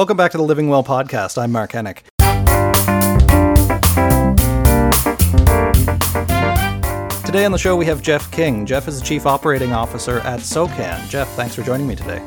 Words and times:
Welcome 0.00 0.16
back 0.16 0.30
to 0.30 0.38
the 0.38 0.42
Living 0.42 0.70
Well 0.70 0.82
podcast. 0.82 1.36
I'm 1.36 1.52
Mark 1.52 1.72
Henick. 1.72 1.98
Today 7.26 7.44
on 7.44 7.52
the 7.52 7.58
show, 7.58 7.76
we 7.76 7.84
have 7.84 8.00
Jeff 8.00 8.30
King. 8.30 8.64
Jeff 8.64 8.88
is 8.88 8.98
the 8.98 9.04
Chief 9.04 9.26
Operating 9.26 9.74
Officer 9.74 10.20
at 10.20 10.40
SOCAN. 10.40 11.06
Jeff, 11.10 11.28
thanks 11.32 11.54
for 11.54 11.60
joining 11.60 11.86
me 11.86 11.96
today. 11.96 12.26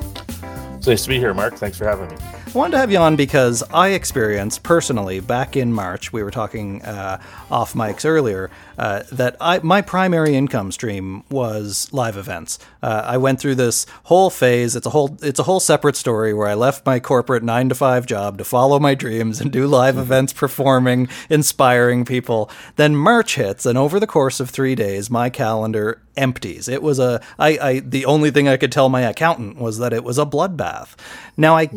It's 0.75 0.85
nice 0.85 1.01
to 1.01 1.09
be 1.09 1.17
here, 1.17 1.33
Mark. 1.33 1.55
Thanks 1.55 1.75
for 1.75 1.85
having 1.85 2.09
me. 2.09 2.42
Wanted 2.53 2.73
to 2.73 2.77
have 2.77 2.91
you 2.91 2.99
on 2.99 3.15
because 3.15 3.63
I 3.73 3.89
experienced 3.89 4.61
personally 4.61 5.19
back 5.19 5.57
in 5.57 5.73
March. 5.73 6.13
We 6.13 6.21
were 6.21 6.29
talking 6.29 6.83
uh, 6.83 7.19
off 7.49 7.73
mics 7.73 8.05
earlier 8.05 8.51
uh, 8.77 9.01
that 9.11 9.37
I, 9.41 9.59
my 9.63 9.81
primary 9.81 10.35
income 10.35 10.71
stream 10.71 11.23
was 11.31 11.91
live 11.91 12.15
events. 12.15 12.59
Uh, 12.83 13.01
I 13.05 13.17
went 13.17 13.39
through 13.39 13.55
this 13.55 13.87
whole 14.03 14.29
phase. 14.29 14.75
It's 14.75 14.85
a 14.85 14.91
whole 14.91 15.17
it's 15.23 15.39
a 15.39 15.43
whole 15.43 15.59
separate 15.59 15.95
story 15.95 16.31
where 16.31 16.47
I 16.47 16.53
left 16.53 16.85
my 16.85 16.99
corporate 16.99 17.41
nine 17.41 17.69
to 17.69 17.75
five 17.75 18.05
job 18.05 18.37
to 18.37 18.43
follow 18.43 18.79
my 18.79 18.93
dreams 18.93 19.41
and 19.41 19.51
do 19.51 19.65
live 19.65 19.97
events, 19.97 20.31
performing, 20.31 21.07
inspiring 21.31 22.05
people. 22.05 22.51
Then 22.75 22.95
March 22.95 23.35
hits, 23.35 23.65
and 23.65 23.79
over 23.79 23.99
the 23.99 24.07
course 24.07 24.39
of 24.39 24.51
three 24.51 24.75
days, 24.75 25.09
my 25.09 25.31
calendar 25.31 26.03
empties. 26.15 26.67
It 26.67 26.83
was 26.83 26.99
a 26.99 27.21
I, 27.39 27.57
I 27.61 27.79
the 27.79 28.05
only 28.05 28.31
thing 28.31 28.47
I 28.47 28.57
could 28.57 28.71
tell 28.71 28.89
my 28.89 29.01
accountant 29.01 29.57
was 29.57 29.79
that 29.79 29.93
it 29.93 30.03
was 30.03 30.17
a 30.17 30.25
bloodbath. 30.25 30.95
Now 31.37 31.57
I 31.57 31.69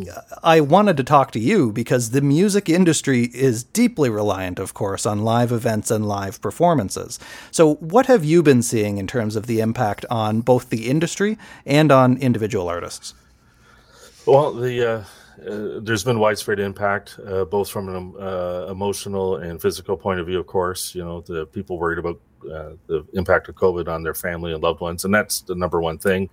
I 0.42 0.60
wanted 0.68 0.96
to 0.96 1.04
talk 1.04 1.30
to 1.32 1.38
you 1.40 1.72
because 1.72 2.10
the 2.10 2.20
music 2.20 2.68
industry 2.68 3.24
is 3.34 3.64
deeply 3.64 4.10
reliant, 4.10 4.58
of 4.58 4.74
course, 4.74 5.06
on 5.06 5.22
live 5.22 5.52
events 5.52 5.90
and 5.90 6.06
live 6.06 6.40
performances. 6.40 7.18
So 7.50 7.74
what 7.76 8.06
have 8.06 8.24
you 8.24 8.42
been 8.42 8.62
seeing 8.62 8.98
in 8.98 9.06
terms 9.06 9.36
of 9.36 9.46
the 9.46 9.60
impact 9.60 10.04
on 10.10 10.40
both 10.40 10.70
the 10.70 10.88
industry 10.88 11.38
and 11.64 11.90
on 11.92 12.16
individual 12.18 12.68
artists? 12.68 13.14
Well, 14.26 14.52
the 14.52 14.92
uh, 14.92 15.04
uh, 15.44 15.80
there's 15.80 16.02
been 16.02 16.18
widespread 16.18 16.58
impact, 16.58 17.18
uh, 17.26 17.44
both 17.44 17.68
from 17.68 17.88
an 17.88 18.14
uh, 18.18 18.66
emotional 18.70 19.36
and 19.36 19.60
physical 19.60 19.96
point 19.96 20.18
of 20.18 20.26
view. 20.26 20.40
Of 20.40 20.46
course, 20.46 20.94
you 20.94 21.04
know 21.04 21.20
the 21.20 21.46
people 21.46 21.78
worried 21.78 21.98
about 21.98 22.20
uh, 22.44 22.70
the 22.86 23.06
impact 23.12 23.48
of 23.48 23.54
COVID 23.54 23.86
on 23.86 24.02
their 24.02 24.14
family 24.14 24.52
and 24.52 24.62
loved 24.62 24.80
ones, 24.80 25.04
and 25.04 25.14
that's 25.14 25.42
the 25.42 25.54
number 25.54 25.80
one 25.80 25.98
thing. 25.98 26.30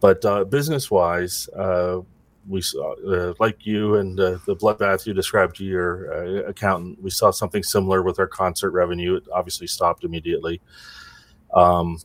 But 0.00 0.24
uh, 0.24 0.44
business-wise, 0.44 1.48
uh, 1.50 2.00
we 2.48 2.60
saw, 2.60 2.94
like 3.38 3.66
you 3.66 3.96
and 3.96 4.18
the 4.18 4.40
bloodbath 4.60 5.06
you 5.06 5.14
described 5.14 5.56
to 5.56 5.64
your 5.64 6.44
accountant, 6.46 7.02
we 7.02 7.10
saw 7.10 7.30
something 7.30 7.62
similar 7.62 8.02
with 8.02 8.18
our 8.18 8.26
concert 8.26 8.70
revenue. 8.70 9.16
It 9.16 9.24
obviously 9.32 9.66
stopped 9.66 10.04
immediately. 10.04 10.60
Um, 11.54 11.98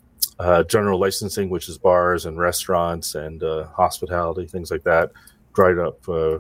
general 0.68 1.00
licensing, 1.00 1.50
which 1.50 1.70
is 1.70 1.78
bars 1.78 2.26
and 2.26 2.38
restaurants 2.38 3.16
and 3.16 3.42
hospitality, 3.76 4.46
things 4.48 4.72
like 4.72 4.84
that 4.84 5.12
dried 5.56 5.80
up 5.80 6.08
uh, 6.08 6.38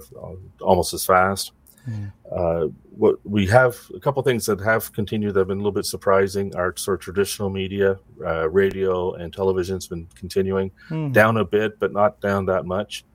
almost 0.61 0.93
as 0.93 1.05
fast. 1.05 1.53
Mm. 1.89 2.11
Uh, 2.31 2.67
what 2.89 3.17
we 3.23 3.45
have 3.47 3.77
a 3.95 3.99
couple 3.99 4.21
things 4.23 4.45
that 4.47 4.59
have 4.59 4.91
continued 4.91 5.33
that 5.33 5.41
have 5.41 5.47
been 5.47 5.59
a 5.59 5.61
little 5.61 5.71
bit 5.71 5.85
surprising. 5.85 6.55
Our 6.55 6.75
sort 6.77 6.99
of 6.99 7.03
traditional 7.03 7.49
media, 7.49 7.97
uh, 8.25 8.49
radio 8.49 9.13
and 9.13 9.31
television 9.31 9.75
has 9.75 9.87
been 9.87 10.07
continuing 10.15 10.71
mm. 10.89 11.13
down 11.13 11.37
a 11.37 11.45
bit, 11.45 11.79
but 11.79 11.93
not 11.93 12.19
down 12.21 12.45
that 12.47 12.65
much. 12.65 13.05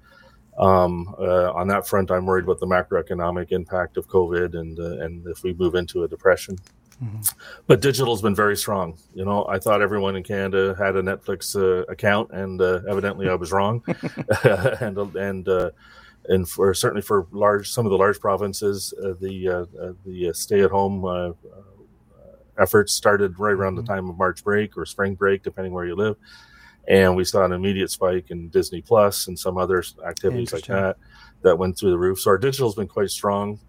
Um, 0.58 1.14
uh, 1.18 1.52
on 1.52 1.68
that 1.68 1.86
front, 1.86 2.10
I'm 2.10 2.26
worried 2.26 2.44
about 2.44 2.60
the 2.60 2.66
macroeconomic 2.66 3.52
impact 3.52 3.96
of 3.96 4.08
COVID 4.08 4.54
and 4.54 4.78
uh, 4.78 5.04
and 5.04 5.26
if 5.26 5.42
we 5.42 5.54
move 5.54 5.74
into 5.74 6.04
a 6.04 6.08
depression. 6.08 6.58
Mm-hmm. 7.02 7.20
But 7.66 7.80
digital's 7.80 8.20
been 8.20 8.34
very 8.34 8.56
strong. 8.56 8.98
You 9.14 9.24
know, 9.24 9.46
I 9.46 9.58
thought 9.58 9.80
everyone 9.80 10.16
in 10.16 10.22
Canada 10.22 10.74
had 10.78 10.96
a 10.96 11.02
Netflix 11.02 11.56
uh, 11.56 11.84
account, 11.90 12.30
and 12.32 12.60
uh, 12.60 12.80
evidently 12.88 13.28
I 13.28 13.34
was 13.34 13.52
wrong. 13.52 13.82
and 14.80 14.98
and 15.16 15.48
uh, 15.48 15.70
and 16.28 16.46
for 16.48 16.74
certainly 16.74 17.02
for 17.02 17.26
large 17.32 17.70
some 17.70 17.86
of 17.86 17.90
the 17.90 17.96
large 17.96 18.20
provinces, 18.20 18.92
uh, 19.02 19.14
the 19.18 19.48
uh, 19.48 19.82
uh, 19.82 19.92
the 20.04 20.32
stay-at-home 20.34 21.34
efforts 22.58 22.92
started 22.92 23.38
right 23.38 23.52
around 23.54 23.76
mm-hmm. 23.76 23.86
the 23.86 23.94
time 23.94 24.10
of 24.10 24.18
March 24.18 24.44
break 24.44 24.76
or 24.76 24.84
spring 24.84 25.14
break, 25.14 25.42
depending 25.42 25.72
where 25.72 25.86
you 25.86 25.96
live. 25.96 26.16
And 26.90 27.14
we 27.14 27.22
saw 27.22 27.44
an 27.44 27.52
immediate 27.52 27.88
spike 27.92 28.32
in 28.32 28.48
Disney 28.48 28.82
Plus 28.82 29.28
and 29.28 29.38
some 29.38 29.56
other 29.56 29.84
activities 30.04 30.52
like 30.52 30.66
that 30.66 30.96
that 31.42 31.56
went 31.56 31.78
through 31.78 31.92
the 31.92 31.98
roof. 31.98 32.18
So 32.18 32.30
our 32.30 32.38
digital's 32.38 32.74
been 32.74 32.88
quite 32.88 33.10
strong. 33.10 33.60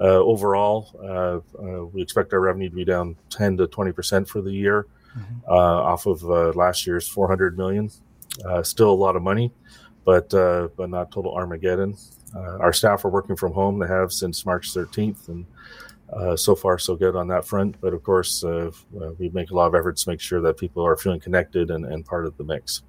Uh, 0.00 0.04
overall, 0.04 0.88
uh, 1.02 1.40
uh, 1.60 1.84
we 1.86 2.00
expect 2.00 2.32
our 2.32 2.38
revenue 2.38 2.70
to 2.70 2.76
be 2.76 2.84
down 2.84 3.16
10 3.30 3.56
to 3.56 3.66
20 3.66 3.90
percent 3.90 4.28
for 4.28 4.40
the 4.40 4.52
year, 4.52 4.86
mm-hmm. 5.18 5.50
off 5.50 6.06
of 6.06 6.22
last 6.54 6.86
year's 6.86 7.08
400 7.08 7.58
million. 7.58 7.90
still 8.62 8.92
a 8.92 8.94
lot 8.94 9.16
of 9.16 9.22
money, 9.22 9.52
but 10.04 10.30
but 10.30 10.88
not 10.88 11.10
total 11.10 11.34
Armageddon. 11.34 11.96
our 12.36 12.72
staff 12.72 13.04
are 13.04 13.10
working 13.10 13.34
from 13.34 13.52
home. 13.52 13.80
They 13.80 13.88
have 13.88 14.12
since 14.12 14.46
March 14.46 14.72
13th, 14.72 15.26
and 15.26 15.44
uh, 16.12 16.36
so 16.36 16.54
far 16.54 16.78
so 16.78 16.96
good 16.96 17.16
on 17.16 17.28
that 17.28 17.46
front. 17.46 17.80
But 17.80 17.94
of 17.94 18.02
course, 18.02 18.44
uh, 18.44 18.70
we 19.18 19.28
make 19.30 19.50
a 19.50 19.54
lot 19.54 19.66
of 19.66 19.74
efforts 19.74 20.04
to 20.04 20.10
make 20.10 20.20
sure 20.20 20.40
that 20.42 20.56
people 20.56 20.84
are 20.84 20.96
feeling 20.96 21.20
connected 21.20 21.70
and, 21.70 21.84
and 21.84 22.04
part 22.04 22.26
of 22.26 22.36
the 22.36 22.44
mix 22.44 22.82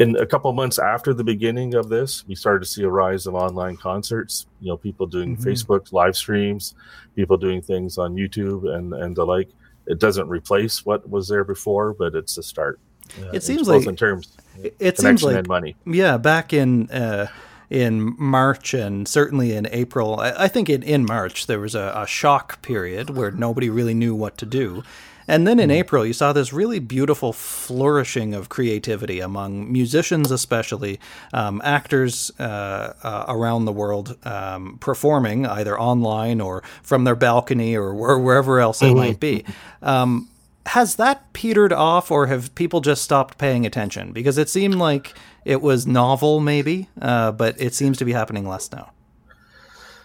in 0.00 0.16
a 0.16 0.26
couple 0.26 0.52
months 0.52 0.78
after 0.78 1.12
the 1.12 1.24
beginning 1.24 1.74
of 1.74 1.88
this, 1.88 2.26
we 2.26 2.34
started 2.34 2.60
to 2.60 2.66
see 2.66 2.82
a 2.82 2.88
rise 2.88 3.26
of 3.26 3.34
online 3.34 3.76
concerts. 3.76 4.46
You 4.60 4.68
know, 4.68 4.76
people 4.76 5.06
doing 5.06 5.36
mm-hmm. 5.36 5.48
Facebook 5.48 5.92
live 5.92 6.16
streams, 6.16 6.74
people 7.16 7.36
doing 7.36 7.60
things 7.60 7.98
on 7.98 8.14
YouTube 8.14 8.74
and 8.74 8.94
and 8.94 9.14
the 9.14 9.24
like. 9.24 9.50
It 9.86 9.98
doesn't 9.98 10.28
replace 10.28 10.86
what 10.86 11.08
was 11.08 11.28
there 11.28 11.44
before, 11.44 11.92
but 11.92 12.14
it's 12.14 12.38
a 12.38 12.42
start. 12.42 12.78
Uh, 13.20 13.30
it 13.32 13.42
seems 13.42 13.68
like 13.68 13.86
in 13.86 13.96
terms 13.96 14.36
it, 14.62 14.74
it 14.78 14.98
seems 14.98 15.22
like 15.22 15.46
money. 15.46 15.76
Yeah, 15.84 16.16
back 16.16 16.52
in. 16.52 16.88
Uh, 16.90 17.26
in 17.70 18.16
March 18.18 18.74
and 18.74 19.06
certainly 19.06 19.54
in 19.54 19.68
April. 19.70 20.18
I, 20.18 20.48
think 20.48 20.68
in, 20.68 20.82
in 20.82 21.06
March 21.06 21.46
there 21.46 21.60
was 21.60 21.76
a, 21.76 21.92
a, 21.96 22.06
shock 22.06 22.60
period 22.62 23.10
where 23.10 23.30
nobody 23.30 23.70
really 23.70 23.94
knew 23.94 24.14
what 24.14 24.36
to 24.38 24.46
do. 24.46 24.82
And 25.28 25.46
then 25.46 25.60
in 25.60 25.70
hmm. 25.70 25.76
April, 25.76 26.04
you 26.04 26.12
saw 26.12 26.32
this 26.32 26.52
really 26.52 26.80
beautiful 26.80 27.32
flourishing 27.32 28.34
of 28.34 28.48
creativity 28.48 29.20
among 29.20 29.70
musicians, 29.70 30.32
especially 30.32 30.98
um, 31.32 31.62
actors 31.62 32.32
uh, 32.40 32.94
uh, 33.04 33.26
around 33.28 33.66
the 33.66 33.72
world 33.72 34.16
um, 34.24 34.78
performing 34.80 35.46
either 35.46 35.78
online 35.78 36.40
or 36.40 36.64
from 36.82 37.04
their 37.04 37.14
balcony 37.14 37.76
or 37.76 37.94
wherever 37.94 38.58
else 38.58 38.82
it 38.82 38.86
mm-hmm. 38.86 38.96
might 38.96 39.20
be. 39.20 39.44
Um, 39.82 40.28
has 40.66 40.96
that 40.96 41.32
petered 41.32 41.72
off, 41.72 42.10
or 42.10 42.26
have 42.26 42.54
people 42.54 42.80
just 42.80 43.02
stopped 43.02 43.38
paying 43.38 43.64
attention? 43.64 44.12
Because 44.12 44.38
it 44.38 44.48
seemed 44.48 44.76
like 44.76 45.14
it 45.44 45.62
was 45.62 45.86
novel, 45.86 46.40
maybe, 46.40 46.88
uh, 47.00 47.32
but 47.32 47.60
it 47.60 47.74
seems 47.74 47.98
to 47.98 48.04
be 48.04 48.12
happening 48.12 48.46
less 48.46 48.70
now. 48.70 48.92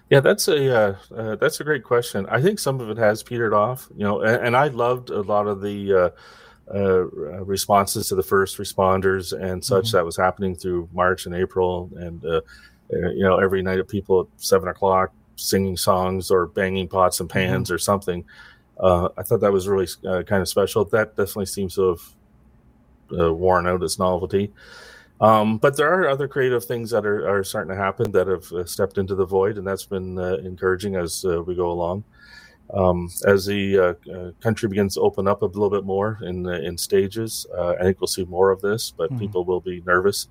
Yeah, 0.09 0.19
that's 0.19 0.47
a 0.47 0.75
uh, 0.75 0.95
uh, 1.15 1.35
that's 1.35 1.59
a 1.59 1.63
great 1.63 1.83
question. 1.83 2.25
I 2.29 2.41
think 2.41 2.59
some 2.59 2.79
of 2.79 2.89
it 2.89 2.97
has 2.97 3.23
petered 3.23 3.53
off, 3.53 3.88
you 3.95 4.03
know, 4.03 4.21
and, 4.21 4.47
and 4.47 4.57
I 4.57 4.67
loved 4.67 5.09
a 5.09 5.21
lot 5.21 5.47
of 5.47 5.61
the 5.61 5.94
uh, 5.94 6.09
uh 6.73 7.03
responses 7.44 8.09
to 8.09 8.15
the 8.15 8.23
first 8.23 8.57
responders 8.57 9.33
and 9.39 9.63
such 9.63 9.85
mm-hmm. 9.85 9.97
that 9.97 10.05
was 10.05 10.17
happening 10.17 10.55
through 10.55 10.89
March 10.94 11.25
and 11.25 11.35
April, 11.35 11.89
and 11.95 12.23
uh, 12.23 12.41
you 12.91 13.23
know, 13.23 13.39
every 13.39 13.63
night 13.63 13.79
at 13.79 13.88
people 13.88 14.21
at 14.21 14.27
seven 14.38 14.69
o'clock 14.69 15.11
singing 15.38 15.75
songs 15.75 16.31
or 16.31 16.47
banging 16.47 16.88
pots 16.88 17.19
and 17.19 17.29
pans 17.29 17.67
mm-hmm. 17.67 17.75
or 17.75 17.77
something. 17.77 18.23
I 18.81 19.24
thought 19.24 19.41
that 19.41 19.52
was 19.52 19.68
really 19.68 19.88
kind 20.03 20.41
of 20.41 20.50
special. 20.50 20.86
That 20.86 21.16
definitely 21.16 21.46
seems 21.47 21.75
to 21.75 21.97
have 23.12 23.31
worn 23.38 23.68
out 23.68 23.84
its 23.84 24.00
novelty. 24.00 24.52
Um, 25.22 25.58
but 25.58 25.78
there 25.78 25.94
are 25.94 26.09
other 26.09 26.28
creative 26.28 26.66
things 26.66 26.91
that 26.91 27.06
are, 27.06 27.28
are 27.30 27.44
starting 27.44 27.74
to 27.74 27.81
happen 27.81 28.12
that 28.12 28.28
have 28.28 28.52
uh, 28.52 28.66
stepped 28.66 28.97
into 28.97 29.16
the 29.16 29.25
void, 29.25 29.58
and 29.58 29.66
that's 29.66 29.86
been 29.86 30.19
uh, 30.19 30.36
encouraging 30.38 30.96
as 30.96 31.24
uh, 31.25 31.41
we 31.41 31.56
go 31.56 31.72
along. 31.72 32.03
Um, 32.74 33.09
as 33.25 33.46
the 33.46 33.78
uh, 33.78 34.12
uh, 34.12 34.31
country 34.41 34.68
begins 34.68 34.96
to 34.96 35.02
open 35.02 35.28
up 35.28 35.44
a 35.44 35.46
little 35.46 35.69
bit 35.69 35.86
more 35.86 36.19
in 36.24 36.47
in 36.47 36.78
stages, 36.78 37.46
uh, 37.56 37.75
I 37.80 37.84
think 37.84 38.02
we'll 38.02 38.07
see 38.07 38.25
more 38.25 38.50
of 38.50 38.59
this, 38.62 38.92
but 38.92 39.09
mm-hmm. 39.09 39.19
people 39.19 39.46
will 39.46 39.62
be 39.62 39.81
nervous. 39.86 40.28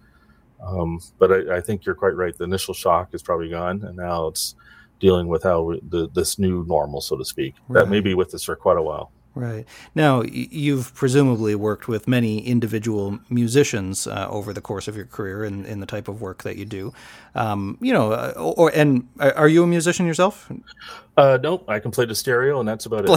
Um, 0.60 1.00
but 1.18 1.30
I, 1.32 1.56
I, 1.56 1.60
think 1.60 1.84
you're 1.84 1.94
quite 1.94 2.16
right. 2.16 2.36
The 2.36 2.44
initial 2.44 2.74
shock 2.74 3.12
is 3.12 3.22
probably 3.22 3.50
gone, 3.50 3.82
and 3.84 3.96
now 3.96 4.28
it's 4.28 4.54
dealing 5.04 5.28
with 5.28 5.42
how 5.42 5.60
we, 5.60 5.80
the, 5.86 6.08
this 6.08 6.38
new 6.38 6.64
normal, 6.66 7.02
so 7.02 7.14
to 7.14 7.26
speak, 7.26 7.54
right. 7.68 7.82
that 7.82 7.90
may 7.90 8.00
be 8.00 8.14
with 8.14 8.34
us 8.34 8.42
for 8.42 8.56
quite 8.56 8.78
a 8.78 8.82
while. 8.82 9.12
Right. 9.34 9.66
Now, 9.94 10.22
you've 10.22 10.94
presumably 10.94 11.56
worked 11.56 11.88
with 11.88 12.06
many 12.06 12.38
individual 12.46 13.18
musicians 13.28 14.06
uh, 14.06 14.28
over 14.30 14.52
the 14.52 14.60
course 14.60 14.86
of 14.86 14.96
your 14.96 15.06
career 15.06 15.44
in, 15.44 15.66
in 15.66 15.80
the 15.80 15.86
type 15.86 16.06
of 16.06 16.22
work 16.22 16.44
that 16.44 16.56
you 16.56 16.64
do. 16.64 16.92
Um, 17.34 17.76
you 17.80 17.92
know, 17.92 18.12
uh, 18.12 18.32
or 18.36 18.70
and 18.72 19.08
are 19.18 19.48
you 19.48 19.64
a 19.64 19.66
musician 19.66 20.06
yourself? 20.06 20.50
Uh, 21.16 21.38
nope, 21.42 21.64
I 21.68 21.80
can 21.80 21.90
play 21.90 22.06
the 22.06 22.14
stereo, 22.14 22.60
and 22.60 22.68
that's 22.68 22.86
about 22.86 23.06
it. 23.08 23.10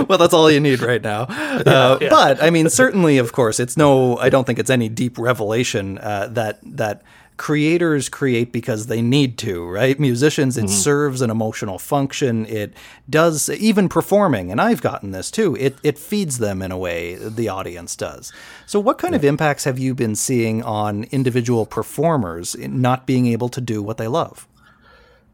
well, 0.08 0.16
that's 0.16 0.32
all 0.32 0.48
you 0.48 0.60
need 0.60 0.80
right 0.80 1.02
now. 1.02 1.26
Uh, 1.60 1.98
yeah. 2.00 2.08
But 2.08 2.42
I 2.42 2.48
mean, 2.48 2.70
certainly, 2.70 3.18
of 3.18 3.32
course, 3.32 3.60
it's 3.60 3.76
no. 3.76 4.16
I 4.16 4.30
don't 4.30 4.46
think 4.46 4.58
it's 4.58 4.70
any 4.70 4.88
deep 4.88 5.18
revelation 5.18 5.98
uh, 5.98 6.28
that 6.30 6.58
that 6.62 7.02
creators 7.40 8.10
create 8.10 8.52
because 8.52 8.86
they 8.86 9.00
need 9.00 9.38
to, 9.38 9.66
right? 9.66 9.98
Musicians, 9.98 10.58
it 10.58 10.66
mm-hmm. 10.66 10.74
serves 10.74 11.22
an 11.22 11.30
emotional 11.30 11.78
function. 11.78 12.44
It 12.44 12.74
does 13.08 13.48
even 13.48 13.88
performing, 13.88 14.52
and 14.52 14.60
I've 14.60 14.82
gotten 14.82 15.12
this 15.12 15.30
too. 15.30 15.56
It 15.56 15.78
it 15.82 15.98
feeds 15.98 16.36
them 16.36 16.60
in 16.60 16.70
a 16.70 16.76
way 16.76 17.14
the 17.14 17.48
audience 17.48 17.96
does. 17.96 18.30
So, 18.66 18.78
what 18.78 18.98
kind 18.98 19.14
yeah. 19.14 19.20
of 19.20 19.24
impacts 19.24 19.64
have 19.64 19.78
you 19.78 19.94
been 19.94 20.16
seeing 20.16 20.62
on 20.62 21.04
individual 21.04 21.64
performers 21.64 22.54
not 22.58 23.06
being 23.06 23.26
able 23.26 23.48
to 23.48 23.60
do 23.62 23.82
what 23.82 23.96
they 23.96 24.06
love? 24.06 24.46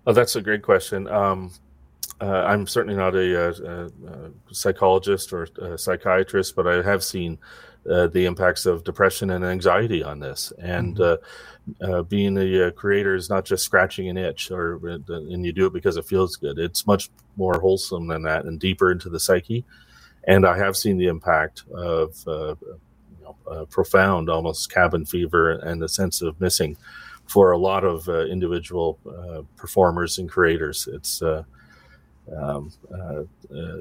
Oh, 0.06 0.12
that's 0.12 0.36
a 0.36 0.40
great 0.40 0.62
question. 0.62 1.08
Um, 1.08 1.50
uh, 2.20 2.44
I'm 2.46 2.68
certainly 2.68 2.96
not 2.96 3.16
a, 3.16 3.48
a, 3.48 3.86
a, 3.86 4.54
psychologist 4.54 5.32
or 5.32 5.48
a 5.60 5.76
psychiatrist, 5.76 6.54
but 6.54 6.68
I 6.68 6.82
have 6.82 7.02
seen 7.02 7.38
uh, 7.90 8.06
the 8.08 8.24
impacts 8.24 8.66
of 8.66 8.84
depression 8.84 9.30
and 9.30 9.44
anxiety 9.44 10.02
on 10.02 10.18
this. 10.18 10.52
And 10.58 10.96
mm-hmm. 10.96 11.84
uh, 11.84 11.98
uh 11.98 12.02
being 12.02 12.36
a, 12.38 12.68
uh, 12.68 12.70
creator 12.72 13.14
is 13.14 13.28
not 13.28 13.44
just 13.44 13.64
scratching 13.64 14.08
an 14.08 14.16
itch, 14.16 14.50
or 14.50 14.80
uh, 14.88 15.14
and 15.14 15.44
you 15.44 15.52
do 15.52 15.66
it 15.66 15.72
because 15.72 15.96
it 15.96 16.06
feels 16.06 16.36
good. 16.36 16.58
It's 16.58 16.86
much 16.86 17.10
more 17.36 17.60
wholesome 17.60 18.08
than 18.08 18.22
that 18.22 18.44
and 18.44 18.58
deeper 18.58 18.90
into 18.90 19.08
the 19.08 19.20
psyche. 19.20 19.64
And 20.24 20.46
I 20.46 20.56
have 20.58 20.76
seen 20.76 20.98
the 20.98 21.06
impact 21.06 21.62
of 21.72 22.16
you 22.26 22.56
know, 23.22 23.66
profound, 23.66 24.28
almost 24.28 24.72
cabin 24.72 25.04
fever, 25.04 25.52
and 25.52 25.80
the 25.80 25.88
sense 25.88 26.20
of 26.20 26.40
missing 26.40 26.76
for 27.28 27.52
a 27.52 27.58
lot 27.58 27.84
of 27.84 28.08
individual 28.08 28.98
performers 29.56 30.18
and 30.18 30.28
creators. 30.28 30.88
It's 30.92 31.22
um, 32.34 32.72
uh, 32.92 33.22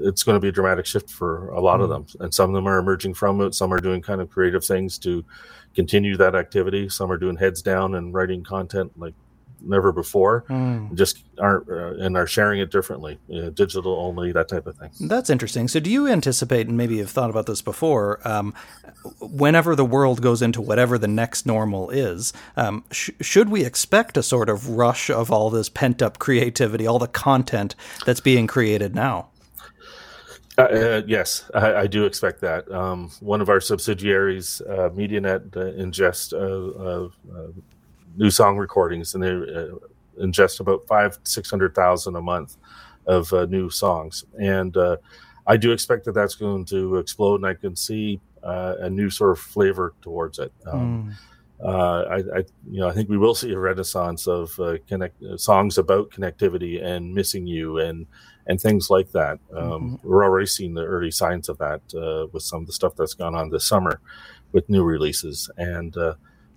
it's 0.04 0.24
going 0.24 0.36
to 0.36 0.40
be 0.40 0.50
a 0.50 0.52
dramatic 0.52 0.86
shift 0.86 1.10
for 1.10 1.50
a 1.50 1.60
lot 1.60 1.80
mm. 1.80 1.84
of 1.84 1.90
them. 1.90 2.06
And 2.20 2.34
some 2.34 2.50
of 2.50 2.56
them 2.56 2.68
are 2.68 2.78
emerging 2.78 3.16
from 3.16 3.42
it. 3.42 3.56
Some 3.56 3.74
are 3.74 3.80
doing 3.80 4.02
kind 4.02 4.22
of 4.22 4.30
creative 4.30 4.64
things 4.64 4.98
to 5.00 5.26
continue 5.76 6.16
that 6.18 6.36
activity. 6.36 6.90
Some 6.90 7.12
are 7.12 7.18
doing 7.18 7.36
heads 7.36 7.62
down 7.62 7.96
and 7.96 8.14
writing 8.14 8.44
content 8.44 8.92
like 8.98 9.14
never 9.66 9.92
before 9.92 10.44
mm. 10.50 10.94
just 10.96 11.24
aren't 11.40 11.70
uh, 11.70 11.94
and 11.96 12.16
are 12.18 12.28
sharing 12.28 12.60
it 12.60 12.72
differently 12.72 13.20
uh, 13.34 13.50
digital 13.50 13.98
only 14.00 14.32
that 14.32 14.48
type 14.48 14.68
of 14.68 14.76
thing 14.78 14.90
that's 15.08 15.30
interesting 15.30 15.68
so 15.68 15.80
do 15.80 15.90
you 15.90 16.08
anticipate 16.08 16.68
and 16.68 16.78
maybe 16.78 16.96
you've 16.96 17.10
thought 17.10 17.30
about 17.30 17.46
this 17.46 17.62
before 17.62 18.26
um, 18.28 18.54
whenever 19.20 19.76
the 19.76 19.86
world 19.86 20.22
goes 20.22 20.42
into 20.42 20.62
whatever 20.62 20.98
the 20.98 21.08
next 21.08 21.46
normal 21.46 21.90
is 21.90 22.34
um, 22.58 22.84
sh- 22.92 23.12
should 23.22 23.50
we 23.50 23.66
expect 23.66 24.18
a 24.18 24.24
sort 24.24 24.50
of 24.50 24.70
rush 24.70 25.10
of 25.10 25.32
all 25.32 25.50
this 25.50 25.70
pent 25.70 26.02
up 26.02 26.20
creativity 26.20 26.88
all 26.88 27.00
the 27.00 27.08
content 27.08 27.76
that's 28.06 28.22
being 28.22 28.48
created 28.48 28.96
now 28.96 29.28
uh, 30.58 30.62
uh, 30.62 31.02
yes, 31.06 31.50
I, 31.54 31.76
I, 31.76 31.88
do 31.88 32.06
expect 32.06 32.40
that. 32.42 32.72
Um, 32.72 33.12
one 33.20 33.42
of 33.42 33.50
our 33.50 33.60
subsidiaries, 33.60 34.62
uh, 34.62 34.90
MediaNet, 34.90 35.56
uh, 35.58 35.84
ingest 35.84 36.32
uh, 36.34 37.10
uh, 37.38 37.52
new 38.16 38.30
song 38.30 38.58
recordings, 38.58 39.14
and 39.14 39.24
they 39.24 39.32
uh, 39.32 39.76
ingest 40.22 40.60
about 40.60 40.88
five 40.88 41.18
six 41.24 41.50
hundred 41.50 41.76
thousand 41.76 42.16
a 42.16 42.22
month 42.22 42.58
of 43.06 43.32
uh, 43.34 43.46
new 43.46 43.70
songs. 43.70 44.26
And 44.40 44.76
uh, 44.78 44.98
I 45.48 45.58
do 45.58 45.72
expect 45.72 46.06
that 46.06 46.14
that's 46.14 46.36
going 46.36 46.66
to 46.66 46.98
explode, 46.98 47.36
and 47.36 47.46
I 47.46 47.54
can 47.54 47.76
see 47.76 48.20
uh, 48.44 48.76
a 48.80 48.90
new 48.90 49.10
sort 49.10 49.32
of 49.32 49.40
flavor 49.40 49.94
towards 50.02 50.40
it. 50.40 50.52
Um, 50.66 51.16
mm. 51.62 51.66
I, 51.66 52.40
I, 52.40 52.44
you 52.70 52.82
know, 52.82 52.90
I 52.90 52.94
think 52.94 53.10
we 53.10 53.18
will 53.18 53.36
see 53.36 53.52
a 53.54 53.60
renaissance 53.60 54.28
of 54.28 54.60
uh, 54.60 54.78
connect 54.88 55.24
songs 55.38 55.78
about 55.78 56.12
connectivity 56.12 56.84
and 56.84 57.14
missing 57.14 57.48
you 57.48 57.80
and 57.80 58.08
and 58.48 58.62
things 58.62 58.92
like 58.92 59.12
that. 59.12 59.40
Um, 59.56 59.98
mm-hmm. 59.98 60.08
We're 60.08 60.24
already 60.24 60.46
seeing 60.46 60.76
the 60.76 60.84
early 60.86 61.10
signs 61.10 61.50
of 61.50 61.58
that 61.58 61.82
with 62.32 62.44
some 62.44 62.62
of 62.62 62.68
the 62.68 62.74
stuff 62.74 62.96
that's 62.96 63.16
gone 63.16 63.36
on 63.36 63.50
this 63.50 63.66
summer 63.66 64.00
with 64.52 64.70
new 64.70 64.84
releases 64.84 65.50
and 65.58 65.96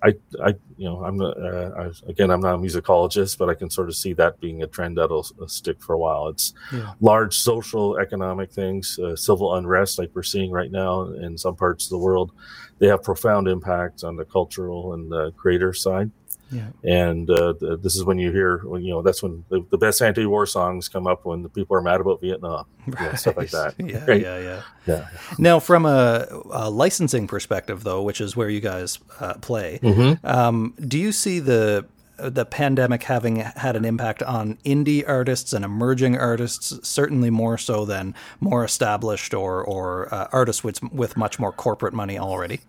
I, 0.02 0.14
I, 0.42 0.54
you 0.76 0.88
know, 0.88 1.04
I'm 1.04 1.20
uh, 1.20 1.32
I, 1.76 1.90
again, 2.08 2.30
I'm 2.30 2.40
not 2.40 2.54
a 2.54 2.58
musicologist, 2.58 3.36
but 3.38 3.48
I 3.48 3.54
can 3.54 3.68
sort 3.68 3.88
of 3.88 3.96
see 3.96 4.12
that 4.14 4.38
being 4.40 4.62
a 4.62 4.66
trend 4.66 4.96
that'll 4.98 5.26
uh, 5.42 5.46
stick 5.46 5.82
for 5.82 5.94
a 5.94 5.98
while. 5.98 6.28
It's 6.28 6.54
yeah. 6.72 6.92
large 7.00 7.36
social, 7.36 7.98
economic 7.98 8.52
things, 8.52 8.98
uh, 8.98 9.16
civil 9.16 9.54
unrest, 9.56 9.98
like 9.98 10.10
we're 10.14 10.22
seeing 10.22 10.50
right 10.50 10.70
now 10.70 11.02
in 11.02 11.36
some 11.36 11.56
parts 11.56 11.86
of 11.86 11.90
the 11.90 11.98
world. 11.98 12.32
They 12.78 12.86
have 12.86 13.02
profound 13.02 13.48
impacts 13.48 14.04
on 14.04 14.14
the 14.14 14.24
cultural 14.24 14.94
and 14.94 15.10
the 15.10 15.32
creator 15.32 15.72
side. 15.72 16.10
Yeah. 16.50 16.68
And 16.82 17.28
uh, 17.30 17.54
this 17.60 17.96
is 17.96 18.04
when 18.04 18.18
you 18.18 18.32
hear, 18.32 18.58
when, 18.64 18.82
you 18.82 18.92
know, 18.92 19.02
that's 19.02 19.22
when 19.22 19.44
the, 19.50 19.64
the, 19.70 19.78
best 19.78 20.00
anti-war 20.00 20.46
songs 20.46 20.88
come 20.88 21.06
up 21.06 21.24
when 21.24 21.42
the 21.42 21.48
people 21.48 21.76
are 21.76 21.82
mad 21.82 22.00
about 22.00 22.20
Vietnam, 22.20 22.64
right. 22.86 23.00
you 23.00 23.06
know, 23.06 23.14
stuff 23.14 23.36
like 23.36 23.50
that. 23.50 23.74
yeah, 23.78 24.04
right? 24.06 24.20
yeah, 24.20 24.38
yeah, 24.38 24.62
yeah. 24.86 25.08
Now, 25.38 25.60
from 25.60 25.84
a, 25.84 26.26
a, 26.50 26.70
licensing 26.70 27.26
perspective, 27.26 27.84
though, 27.84 28.02
which 28.02 28.20
is 28.20 28.36
where 28.36 28.48
you 28.48 28.60
guys 28.60 28.98
uh, 29.20 29.34
play, 29.34 29.78
mm-hmm. 29.82 30.26
um, 30.26 30.74
do 30.80 30.98
you 30.98 31.12
see 31.12 31.38
the 31.38 31.86
the 32.18 32.44
pandemic 32.44 33.04
having 33.04 33.36
had 33.36 33.76
an 33.76 33.84
impact 33.84 34.24
on 34.24 34.56
indie 34.64 35.04
artists 35.06 35.52
and 35.52 35.64
emerging 35.64 36.18
artists, 36.18 36.76
certainly 36.82 37.30
more 37.30 37.56
so 37.56 37.84
than 37.84 38.12
more 38.40 38.64
established 38.64 39.32
or 39.32 39.62
or 39.62 40.12
uh, 40.12 40.26
artists 40.32 40.64
with 40.64 40.82
with 40.92 41.16
much 41.16 41.38
more 41.38 41.52
corporate 41.52 41.94
money 41.94 42.18
already. 42.18 42.60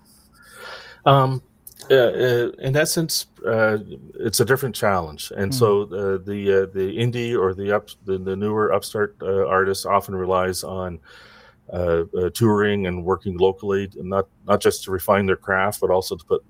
Um, 1.06 1.42
uh, 1.92 2.52
in 2.60 2.76
essence, 2.76 3.28
uh, 3.46 3.78
it's 4.20 4.40
a 4.40 4.46
different 4.46 4.76
challenge, 4.76 5.32
and 5.36 5.52
mm 5.52 5.56
so 5.60 5.82
uh, 5.84 6.18
the 6.24 6.64
uh, 6.64 6.74
the 6.74 6.98
indie 6.98 7.38
or 7.38 7.54
the 7.54 7.76
up 7.76 7.90
the, 8.06 8.18
the 8.18 8.36
newer 8.36 8.72
upstart 8.72 9.16
uh, 9.22 9.46
artist 9.48 9.86
often 9.86 10.16
relies 10.16 10.64
on 10.64 11.00
uh, 11.74 12.04
touring 12.34 12.88
and 12.88 13.04
working 13.04 13.38
locally, 13.38 13.90
not 13.96 14.28
not 14.48 14.62
just 14.62 14.84
to 14.84 14.92
refine 14.92 15.26
their 15.26 15.36
craft, 15.36 15.82
but 15.82 15.90
also 15.90 16.16
to 16.16 16.26
put 16.26 16.44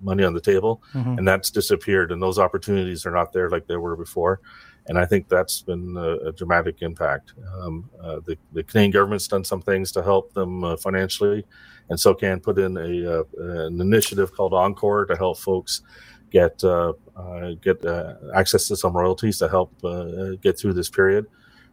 money 0.00 0.24
on 0.24 0.34
the 0.34 0.40
table, 0.40 0.82
mm-hmm. 0.94 1.18
and 1.18 1.26
that's 1.26 1.50
disappeared, 1.50 2.12
and 2.12 2.22
those 2.22 2.38
opportunities 2.38 3.04
are 3.06 3.10
not 3.10 3.32
there 3.32 3.50
like 3.50 3.66
they 3.66 3.76
were 3.76 3.96
before. 3.96 4.40
And 4.88 4.98
I 4.98 5.04
think 5.04 5.28
that's 5.28 5.62
been 5.62 5.96
a, 5.96 6.28
a 6.28 6.32
dramatic 6.32 6.82
impact. 6.82 7.34
Um, 7.60 7.90
the, 8.24 8.36
the 8.52 8.62
Canadian 8.62 8.92
government's 8.92 9.26
done 9.26 9.44
some 9.44 9.60
things 9.60 9.90
to 9.92 10.02
help 10.02 10.32
them 10.32 10.76
financially 10.78 11.44
and 11.88 11.98
SOCAN 11.98 12.42
put 12.42 12.58
in 12.58 12.76
a 12.76 13.20
uh, 13.20 13.24
an 13.66 13.80
initiative 13.80 14.32
called 14.32 14.52
Encore 14.52 15.06
to 15.06 15.16
help 15.16 15.38
folks 15.38 15.82
get 16.30 16.62
uh, 16.64 16.92
uh, 17.16 17.50
get 17.62 17.84
uh, 17.84 18.14
access 18.34 18.68
to 18.68 18.76
some 18.76 18.96
royalties 18.96 19.38
to 19.38 19.48
help 19.48 19.72
uh, 19.84 20.32
get 20.42 20.58
through 20.58 20.72
this 20.72 20.90
period. 20.90 21.26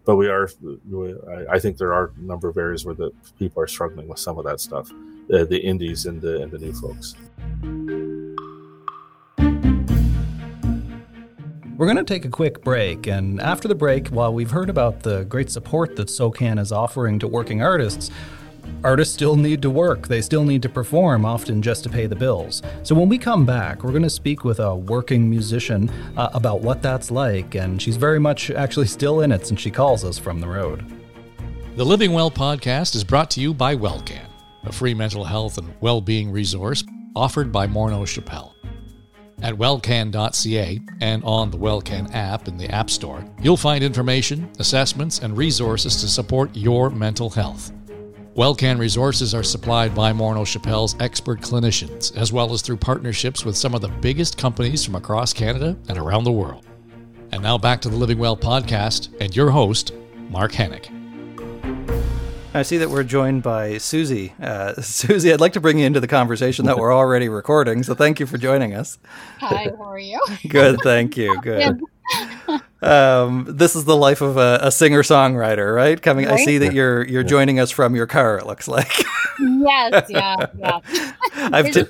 But 0.06 0.18
we 0.18 0.27
are, 0.27 0.50
I 1.50 1.59
think 1.59 1.77
there 1.77 1.94
are 1.94 2.12
a 2.18 2.21
number 2.21 2.50
of 2.50 2.57
areas 2.57 2.83
where 2.83 2.94
the 2.94 3.12
people 3.39 3.63
are 3.63 3.68
struggling 3.68 4.09
with 4.09 4.19
some 4.19 4.38
of 4.38 4.44
that 4.44 4.59
stuff, 4.59 4.92
the 5.30 5.62
indies 5.63 6.06
and 6.07 6.21
the 6.21 6.42
and 6.42 6.51
the 6.51 6.59
new 6.59 6.74
folks. 6.74 7.16
We're 11.83 11.94
going 11.94 12.06
to 12.06 12.13
take 12.13 12.24
a 12.24 12.30
quick 12.30 12.63
break, 12.63 13.07
and 13.07 13.41
after 13.41 13.68
the 13.68 13.75
break, 13.75 14.07
while 14.07 14.33
we've 14.33 14.50
heard 14.50 14.69
about 14.69 15.01
the 15.01 15.25
great 15.25 15.51
support 15.51 15.97
that 15.97 16.07
SOCAN 16.07 16.57
is 16.57 16.71
offering 16.71 17.19
to 17.19 17.27
working 17.27 17.62
artists, 17.62 18.09
artists 18.85 19.13
still 19.13 19.35
need 19.35 19.62
to 19.63 19.69
work. 19.69 20.07
They 20.07 20.21
still 20.21 20.45
need 20.45 20.62
to 20.62 20.69
perform, 20.69 21.25
often 21.25 21.62
just 21.62 21.83
to 21.83 21.89
pay 21.89 22.07
the 22.07 22.15
bills. 22.15 22.62
So 22.83 22.95
when 22.95 23.09
we 23.09 23.18
come 23.18 23.45
back, 23.45 23.83
we're 23.83 23.91
going 23.91 24.01
to 24.03 24.09
speak 24.09 24.45
with 24.45 24.62
a 24.62 24.74
working 24.74 25.30
musician 25.30 25.91
uh, 26.15 26.30
about 26.33 26.62
what 26.62 26.81
that's 26.81 27.12
like, 27.12 27.56
and 27.56 27.81
she's 27.81 27.97
very 27.97 28.18
much 28.18 28.49
actually 28.49 28.87
still 28.87 29.19
in 29.19 29.33
it 29.33 29.45
since 29.45 29.59
she 29.59 29.69
calls 29.69 30.06
us 30.06 30.18
from 30.18 30.40
the 30.40 30.47
road. 30.47 30.85
The 31.75 31.83
Living 31.83 32.13
Well 32.13 32.31
podcast 32.31 32.95
is 32.95 33.04
brought 33.04 33.30
to 33.31 33.42
you 33.42 33.54
by 33.54 33.75
WellCan, 33.75 34.30
a 34.63 34.71
free 34.71 34.94
mental 34.94 35.25
health 35.25 35.57
and 35.57 35.73
well 35.81 35.99
being 35.99 36.31
resource 36.31 36.85
offered 37.13 37.52
by 37.52 37.68
Morneau 37.68 38.07
Shepell. 38.07 38.53
At 39.42 39.56
wellcan.ca 39.56 40.81
and 41.02 41.23
on 41.23 41.52
the 41.52 41.57
Wellcan 41.57 42.13
app 42.13 42.47
in 42.47 42.57
the 42.57 42.69
App 42.69 42.90
Store, 42.90 43.25
you'll 43.42 43.57
find 43.57 43.83
information, 43.83 44.49
assessments, 44.59 45.19
and 45.19 45.37
resources 45.37 45.97
to 46.02 46.07
support 46.07 46.56
your 46.56 46.90
mental 46.90 47.30
health. 47.30 47.71
WellCan 48.35 48.80
resources 48.80 49.35
are 49.35 49.44
supplied 49.44 49.94
by 49.94 50.11
Morneau 50.11 50.45
Shepell's 50.45 50.95
expert 50.99 51.40
clinicians, 51.42 52.16
as 52.18 52.33
well 52.33 52.52
as 52.52 52.61
through 52.61 52.78
partnerships 52.78 53.45
with 53.45 53.56
some 53.56 53.75
of 53.75 53.81
the 53.81 53.90
biggest 53.90 54.37
companies 54.37 54.83
from 54.83 54.95
across 54.95 55.33
Canada 55.33 55.78
and 55.87 55.97
around 55.97 56.23
the 56.23 56.31
world. 56.31 56.66
And 57.31 57.44
now 57.44 57.57
back 57.57 57.81
to 57.81 57.90
the 57.90 57.95
Living 57.95 58.18
Well 58.18 58.37
podcast 58.37 59.09
and 59.19 59.35
your 59.35 59.49
host, 59.49 59.94
Mark 60.30 60.52
Henick. 60.52 60.93
I 62.56 62.62
see 62.62 62.78
that 62.78 62.90
we're 62.90 63.04
joined 63.04 63.42
by 63.42 63.80
Susie. 63.80 64.33
Uh, 64.40 64.74
Susie, 64.81 65.33
I'd 65.33 65.42
like 65.42 65.54
to 65.54 65.62
bring 65.62 65.80
you 65.80 65.88
into 65.88 66.00
the 66.00 66.07
conversation 66.07 66.66
that 66.66 66.78
we're 66.78 66.94
already 66.94 67.28
recording, 67.28 67.81
so 67.81 67.95
thank 67.95 68.19
you 68.19 68.28
for 68.28 68.38
joining 68.38 68.76
us. 68.76 69.00
Hi, 69.40 69.72
how 69.76 69.83
are 69.83 69.98
you? 69.98 70.24
Good, 70.48 70.80
thank 70.83 71.18
you. 71.18 71.40
Good. 71.42 71.81
Um, 72.81 73.45
this 73.47 73.76
is 73.76 73.85
the 73.85 73.95
life 73.95 74.21
of 74.21 74.38
a, 74.38 74.59
a 74.62 74.71
singer 74.71 75.04
songwriter, 75.04 75.73
right? 75.73 76.02
Coming, 76.02 76.26
right? 76.26 76.40
I 76.40 76.44
see 76.45 76.57
that 76.59 76.73
you're 76.73 77.06
you're 77.06 77.23
joining 77.23 77.59
us 77.59 77.71
from 77.71 77.95
your 77.95 78.07
car. 78.07 78.38
It 78.38 78.45
looks 78.45 78.68
like. 78.68 78.92
yes, 79.40 80.06
yeah, 80.09 80.45
yeah. 80.57 80.80
I've 81.35 81.71
t- 81.71 81.85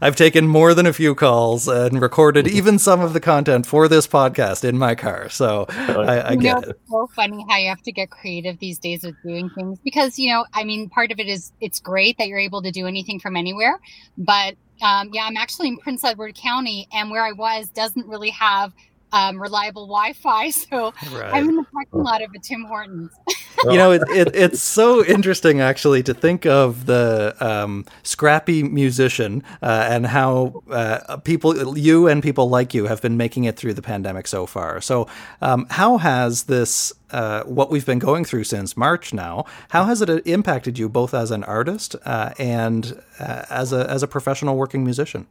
I've 0.00 0.16
taken 0.16 0.46
more 0.48 0.74
than 0.74 0.86
a 0.86 0.92
few 0.92 1.14
calls 1.14 1.68
and 1.68 2.00
recorded 2.00 2.48
even 2.48 2.78
some 2.78 3.00
of 3.00 3.12
the 3.12 3.20
content 3.20 3.66
for 3.66 3.88
this 3.88 4.06
podcast 4.06 4.64
in 4.64 4.78
my 4.78 4.94
car. 4.94 5.28
So 5.28 5.66
I, 5.68 6.30
I 6.30 6.36
get 6.36 6.54
know, 6.54 6.58
it. 6.60 6.68
It's 6.70 6.90
so 6.90 7.08
funny 7.14 7.44
how 7.48 7.58
you 7.58 7.68
have 7.68 7.82
to 7.82 7.92
get 7.92 8.10
creative 8.10 8.58
these 8.58 8.78
days 8.78 9.02
with 9.04 9.14
doing 9.22 9.50
things 9.50 9.78
because 9.84 10.18
you 10.18 10.32
know, 10.32 10.46
I 10.54 10.64
mean, 10.64 10.88
part 10.88 11.12
of 11.12 11.20
it 11.20 11.28
is 11.28 11.52
it's 11.60 11.78
great 11.78 12.16
that 12.18 12.28
you're 12.28 12.38
able 12.38 12.62
to 12.62 12.70
do 12.70 12.86
anything 12.86 13.20
from 13.20 13.36
anywhere, 13.36 13.78
but 14.16 14.56
Um, 14.82 15.10
yeah, 15.12 15.26
I'm 15.26 15.36
actually 15.36 15.68
in 15.68 15.76
Prince 15.78 16.02
Edward 16.02 16.34
County, 16.34 16.88
and 16.92 17.08
where 17.12 17.24
I 17.24 17.30
was 17.30 17.68
doesn't 17.68 18.04
really 18.08 18.30
have 18.30 18.72
um, 19.12 19.40
reliable 19.40 19.86
Wi-Fi, 19.86 20.50
so 20.50 20.92
Right. 21.12 21.34
I'm 21.34 21.48
in 21.48 21.56
the 21.56 21.64
parking 21.64 22.02
lot 22.02 22.22
of 22.22 22.30
a 22.34 22.38
Tim 22.38 22.64
Hortons. 22.64 23.12
you 23.64 23.76
know, 23.76 23.92
it, 23.92 24.02
it, 24.10 24.34
it's 24.34 24.62
so 24.62 25.04
interesting 25.04 25.60
actually 25.60 26.02
to 26.04 26.14
think 26.14 26.46
of 26.46 26.86
the 26.86 27.36
um, 27.40 27.84
scrappy 28.02 28.62
musician 28.62 29.42
uh, 29.62 29.86
and 29.90 30.06
how 30.06 30.62
uh, 30.70 31.16
people, 31.18 31.76
you 31.76 32.08
and 32.08 32.22
people 32.22 32.48
like 32.48 32.74
you, 32.74 32.86
have 32.86 33.02
been 33.02 33.16
making 33.16 33.44
it 33.44 33.56
through 33.56 33.74
the 33.74 33.82
pandemic 33.82 34.26
so 34.26 34.46
far. 34.46 34.80
So, 34.80 35.06
um, 35.40 35.66
how 35.70 35.98
has 35.98 36.44
this, 36.44 36.92
uh, 37.10 37.42
what 37.44 37.70
we've 37.70 37.86
been 37.86 37.98
going 37.98 38.24
through 38.24 38.44
since 38.44 38.76
March 38.76 39.12
now, 39.12 39.44
how 39.70 39.84
has 39.84 40.02
it 40.02 40.26
impacted 40.26 40.78
you 40.78 40.88
both 40.88 41.14
as 41.14 41.30
an 41.30 41.44
artist 41.44 41.94
uh, 42.04 42.32
and 42.38 43.00
uh, 43.18 43.44
as 43.50 43.72
a 43.72 43.88
as 43.90 44.02
a 44.02 44.08
professional 44.08 44.56
working 44.56 44.84
musician? 44.84 45.26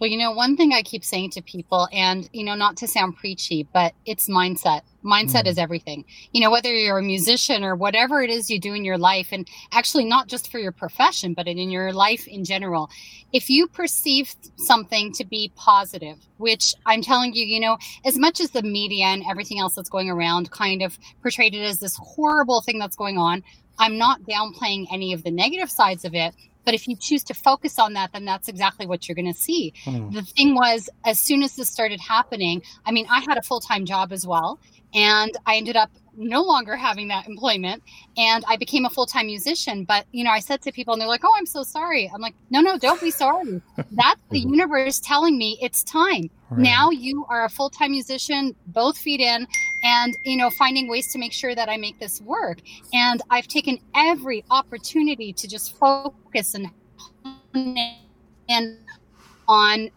Well, 0.00 0.08
you 0.08 0.16
know, 0.16 0.30
one 0.30 0.56
thing 0.56 0.72
I 0.72 0.82
keep 0.82 1.04
saying 1.04 1.30
to 1.30 1.42
people, 1.42 1.88
and, 1.92 2.28
you 2.32 2.44
know, 2.44 2.54
not 2.54 2.76
to 2.78 2.86
sound 2.86 3.16
preachy, 3.16 3.66
but 3.72 3.94
it's 4.06 4.28
mindset. 4.28 4.82
Mindset 5.04 5.44
Mm. 5.44 5.48
is 5.48 5.58
everything. 5.58 6.04
You 6.32 6.40
know, 6.40 6.50
whether 6.52 6.72
you're 6.72 6.98
a 6.98 7.02
musician 7.02 7.64
or 7.64 7.74
whatever 7.74 8.22
it 8.22 8.30
is 8.30 8.48
you 8.48 8.60
do 8.60 8.74
in 8.74 8.84
your 8.84 8.98
life, 8.98 9.28
and 9.32 9.48
actually 9.72 10.04
not 10.04 10.28
just 10.28 10.52
for 10.52 10.60
your 10.60 10.70
profession, 10.70 11.34
but 11.34 11.48
in 11.48 11.58
your 11.70 11.92
life 11.92 12.28
in 12.28 12.44
general, 12.44 12.90
if 13.32 13.50
you 13.50 13.66
perceive 13.66 14.36
something 14.56 15.12
to 15.14 15.24
be 15.24 15.50
positive, 15.56 16.18
which 16.36 16.74
I'm 16.86 17.02
telling 17.02 17.34
you, 17.34 17.44
you 17.44 17.58
know, 17.58 17.76
as 18.04 18.16
much 18.16 18.40
as 18.40 18.50
the 18.50 18.62
media 18.62 19.06
and 19.06 19.24
everything 19.28 19.58
else 19.58 19.74
that's 19.74 19.90
going 19.90 20.10
around 20.10 20.52
kind 20.52 20.80
of 20.82 20.96
portrayed 21.22 21.54
it 21.54 21.62
as 21.62 21.80
this 21.80 21.96
horrible 21.96 22.60
thing 22.60 22.78
that's 22.78 22.96
going 22.96 23.18
on, 23.18 23.42
I'm 23.80 23.98
not 23.98 24.22
downplaying 24.22 24.86
any 24.92 25.12
of 25.12 25.24
the 25.24 25.30
negative 25.32 25.70
sides 25.70 26.04
of 26.04 26.14
it. 26.14 26.34
But 26.68 26.74
if 26.74 26.86
you 26.86 26.96
choose 26.96 27.24
to 27.24 27.32
focus 27.32 27.78
on 27.78 27.94
that, 27.94 28.12
then 28.12 28.26
that's 28.26 28.46
exactly 28.46 28.86
what 28.86 29.08
you're 29.08 29.14
going 29.14 29.32
to 29.32 29.40
see 29.48 29.72
Hmm. 29.84 30.10
the 30.10 30.22
thing 30.22 30.54
was 30.54 30.90
as 31.06 31.18
soon 31.18 31.42
as 31.42 31.56
this 31.56 31.68
started 31.70 32.00
happening 32.00 32.62
i 32.84 32.90
mean 32.92 33.06
i 33.10 33.20
had 33.20 33.38
a 33.38 33.42
full-time 33.42 33.86
job 33.86 34.12
as 34.12 34.26
well 34.26 34.58
and 34.94 35.36
i 35.46 35.56
ended 35.56 35.76
up 35.76 35.90
no 36.20 36.42
longer 36.42 36.74
having 36.74 37.08
that 37.08 37.26
employment 37.28 37.82
and 38.16 38.44
i 38.48 38.56
became 38.56 38.84
a 38.84 38.90
full-time 38.90 39.26
musician. 39.26 39.84
But 39.84 40.06
you 40.12 40.24
know 40.24 40.30
i 40.30 40.40
said 40.40 40.60
to 40.62 40.72
people 40.72 40.92
and 40.92 41.00
they're 41.00 41.08
like 41.08 41.24
oh 41.24 41.32
i'm 41.36 41.46
so 41.46 41.62
sorry. 41.62 42.10
I'm 42.12 42.20
like 42.20 42.34
no 42.50 42.60
no 42.60 42.76
don't 42.76 43.00
be 43.00 43.10
sorry. 43.10 43.62
That's 43.92 44.20
the 44.30 44.40
universe 44.40 45.00
telling 45.00 45.38
me 45.38 45.58
it's 45.62 45.82
time. 45.84 46.30
Right. 46.50 46.60
now 46.60 46.90
you 46.90 47.26
are 47.28 47.44
a 47.44 47.48
full-time 47.48 47.90
musician 47.90 48.56
both 48.68 48.96
feet 48.96 49.20
in 49.20 49.46
and 49.82 50.16
you 50.24 50.36
know 50.36 50.50
finding 50.50 50.88
ways 50.88 51.12
to 51.12 51.18
make 51.18 51.32
sure 51.32 51.54
that 51.54 51.68
i 51.68 51.76
make 51.76 51.98
this 52.00 52.20
work. 52.20 52.58
And 52.92 53.22
i've 53.30 53.46
taken 53.46 53.78
every 53.94 54.44
opportunity 54.50 55.32
to 55.34 55.46
just 55.46 55.76
focus 55.78 56.54
and 56.54 56.70
in 58.48 58.78
on 59.46 59.90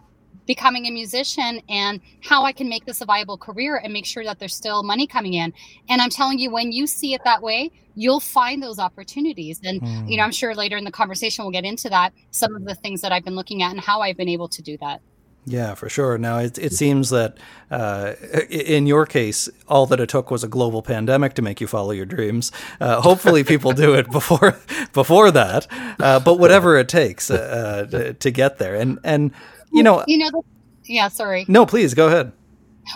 becoming 0.48 0.86
a 0.88 0.92
musician 0.92 1.62
and 1.70 2.02
how 2.22 2.44
I 2.44 2.52
can 2.52 2.68
make 2.70 2.86
this 2.86 3.02
a 3.02 3.06
viable 3.06 3.38
career 3.38 3.78
and 3.78 3.94
make 3.94 4.06
sure 4.06 4.24
that 4.24 4.40
there's 4.40 4.56
still 4.56 4.84
money 4.84 5.08
coming 5.08 5.34
in. 5.34 5.54
And 5.90 6.02
I'm 6.02 6.10
telling 6.10 6.40
you, 6.40 6.52
when 6.52 6.72
you 6.72 6.88
see 6.88 7.14
it 7.14 7.22
that 7.26 7.42
way, 7.42 7.72
you'll 7.96 8.20
find 8.20 8.62
those 8.64 8.80
opportunities. 8.80 9.60
And, 9.64 9.82
Hmm. 9.82 10.08
you 10.08 10.18
know, 10.18 10.24
I'm 10.24 10.32
sure 10.32 10.56
later 10.56 10.78
in 10.78 10.84
the 10.84 10.92
conversation 10.92 11.44
we'll 11.44 11.52
get 11.52 11.66
into 11.66 11.90
that, 11.90 12.14
some 12.32 12.56
of 12.56 12.66
the 12.66 12.76
things 12.76 13.02
that 13.02 13.12
I've 13.12 13.26
been 13.26 13.36
looking 13.36 13.62
at 13.62 13.72
and 13.72 13.80
how 13.80 14.02
I've 14.02 14.18
been 14.18 14.30
able 14.30 14.48
to 14.50 14.62
do 14.62 14.78
that. 14.82 15.02
Yeah, 15.46 15.74
for 15.74 15.90
sure. 15.90 16.20
Now, 16.20 16.38
it, 16.38 16.60
it 16.60 16.72
seems 16.72 17.10
that 17.10 17.38
uh, 17.72 18.14
in 18.50 18.86
your 18.86 19.08
case, 19.08 19.50
all 19.68 19.88
that 19.88 20.00
it 20.00 20.08
took 20.08 20.30
was 20.30 20.44
a 20.44 20.48
global 20.48 20.84
pandemic 20.84 21.34
to 21.34 21.42
make 21.42 21.60
you 21.60 21.66
follow 21.66 21.92
your 21.92 22.06
dreams. 22.06 22.52
Uh, 22.80 23.02
hopefully, 23.02 23.44
people 23.44 23.72
do 23.72 23.96
it 23.96 24.12
before 24.12 24.60
before 24.94 25.32
that. 25.32 25.66
Uh, 26.00 26.20
but 26.20 26.38
whatever 26.38 26.78
it 26.78 26.88
takes 26.88 27.32
uh, 27.32 27.88
to, 27.90 28.14
to 28.14 28.30
get 28.32 28.60
there, 28.60 28.76
and 28.76 29.00
and 29.04 29.32
you 29.72 29.84
know, 29.84 30.04
You 30.08 30.18
know, 30.18 30.30
the, 30.32 30.42
yeah, 30.86 31.08
sorry. 31.08 31.46
no, 31.48 31.66
please 31.66 31.94
go 31.94 32.08
ahead. 32.08 32.32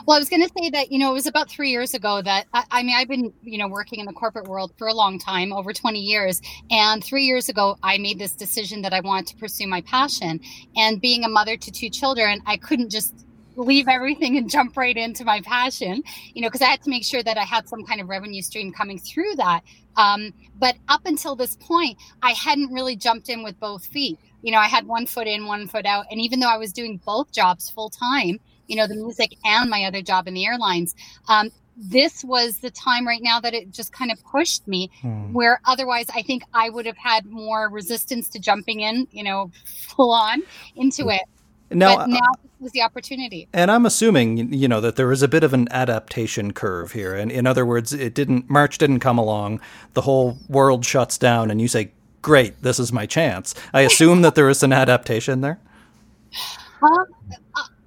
Well, 0.06 0.18
I 0.18 0.20
was 0.20 0.30
going 0.30 0.42
to 0.42 0.50
say 0.58 0.70
that, 0.72 0.92
you 0.92 0.98
know, 0.98 1.12
it 1.12 1.14
was 1.14 1.28
about 1.28 1.50
three 1.50 1.70
years 1.70 1.94
ago 1.94 2.22
that 2.22 2.48
I, 2.54 2.64
I 2.72 2.84
mean, 2.84 2.96
I've 2.98 3.08
been, 3.08 3.32
you 3.44 3.58
know, 3.58 3.68
working 3.68 4.00
in 4.00 4.08
the 4.08 4.14
corporate 4.14 4.48
world 4.48 4.74
for 4.78 4.88
a 4.88 4.94
long 4.94 5.20
time, 5.20 5.54
over 5.54 5.74
20 5.74 6.00
years. 6.00 6.42
And 6.72 7.04
three 7.04 7.24
years 7.24 7.50
ago, 7.50 7.78
I 7.84 8.00
made 8.00 8.18
this 8.18 8.34
decision 8.34 8.82
that 8.82 8.94
I 8.94 9.02
wanted 9.02 9.28
to 9.28 9.36
pursue 9.38 9.68
my 9.68 9.82
passion. 9.82 10.40
And 10.76 11.00
being 11.00 11.24
a 11.24 11.30
mother 11.30 11.56
to 11.56 11.72
two 11.72 11.90
children, 11.90 12.42
I 12.48 12.58
couldn't 12.58 12.90
just 12.90 13.26
leave 13.58 13.88
everything 13.88 14.38
and 14.38 14.50
jump 14.50 14.76
right 14.76 14.98
into 14.98 15.24
my 15.24 15.40
passion, 15.42 16.04
you 16.34 16.42
know, 16.42 16.48
because 16.48 16.62
I 16.62 16.66
had 16.66 16.82
to 16.82 16.90
make 16.90 17.06
sure 17.06 17.24
that 17.24 17.38
I 17.38 17.44
had 17.44 17.70
some 17.70 17.86
kind 17.86 18.02
of 18.02 18.10
revenue 18.10 18.42
stream 18.42 18.74
coming 18.74 19.00
through 19.00 19.36
that. 19.36 19.62
Um, 19.98 20.34
but 20.58 20.76
up 20.90 21.06
until 21.06 21.36
this 21.36 21.56
point, 21.56 21.98
I 22.22 22.32
hadn't 22.32 22.74
really 22.74 22.96
jumped 22.96 23.30
in 23.30 23.44
with 23.44 23.58
both 23.60 23.86
feet. 23.86 24.20
You 24.46 24.52
know, 24.52 24.60
I 24.60 24.68
had 24.68 24.86
one 24.86 25.08
foot 25.08 25.28
in, 25.28 25.48
one 25.48 25.68
foot 25.68 25.88
out. 25.88 26.06
And 26.12 26.22
even 26.22 26.40
though 26.40 26.50
I 26.50 26.58
was 26.58 26.72
doing 26.72 27.02
both 27.04 27.32
jobs 27.32 27.68
full 27.70 27.90
time, 27.90 28.40
you 28.68 28.76
know, 28.76 28.86
the 28.86 28.96
music 28.96 29.36
and 29.44 29.70
my 29.72 29.86
other 29.86 30.04
job 30.04 30.28
in 30.28 30.36
the 30.36 30.46
airlines, 30.46 30.94
um, 31.28 31.52
this 31.76 32.24
was 32.24 32.60
the 32.60 32.70
time 32.70 33.08
right 33.08 33.24
now 33.24 33.40
that 33.40 33.56
it 33.56 33.72
just 33.72 33.92
kind 33.92 34.12
of 34.12 34.24
pushed 34.24 34.68
me 34.68 34.92
Hmm. 35.02 35.34
where 35.34 35.60
otherwise 35.66 36.06
I 36.14 36.22
think 36.22 36.44
I 36.54 36.70
would 36.70 36.86
have 36.86 36.98
had 36.98 37.26
more 37.26 37.70
resistance 37.70 38.30
to 38.30 38.40
jumping 38.40 38.82
in, 38.82 39.08
you 39.12 39.24
know, 39.24 39.52
full 39.66 40.12
on 40.12 40.44
into 40.76 41.10
it. 41.10 41.24
Now, 41.72 41.98
but 41.98 42.10
now 42.10 42.20
this 42.44 42.52
was 42.60 42.72
the 42.74 42.84
opportunity. 42.84 43.48
And 43.52 43.72
I'm 43.72 43.88
assuming, 43.88 44.54
you 44.54 44.68
know, 44.68 44.80
that 44.80 44.96
there 44.96 45.08
was 45.08 45.24
a 45.24 45.28
bit 45.28 45.44
of 45.44 45.54
an 45.56 45.68
adaptation 45.72 46.54
curve 46.54 46.92
here. 46.92 47.16
And 47.16 47.32
in 47.32 47.48
other 47.48 47.66
words, 47.66 47.92
it 47.94 48.14
didn't 48.14 48.48
March 48.48 48.78
didn't 48.78 49.00
come 49.00 49.18
along, 49.18 49.60
the 49.94 50.02
whole 50.02 50.38
world 50.48 50.86
shuts 50.86 51.18
down, 51.18 51.50
and 51.50 51.60
you 51.60 51.68
say, 51.68 51.92
"Great, 52.26 52.60
this 52.64 52.80
is 52.80 52.92
my 52.92 53.06
chance." 53.06 53.54
I 53.72 53.82
assume 53.82 54.24
that 54.24 54.34
there 54.34 54.50
is 54.50 54.64
an 54.64 54.74
adaptation 54.74 55.42
there. 55.42 55.60
Um, 56.82 57.06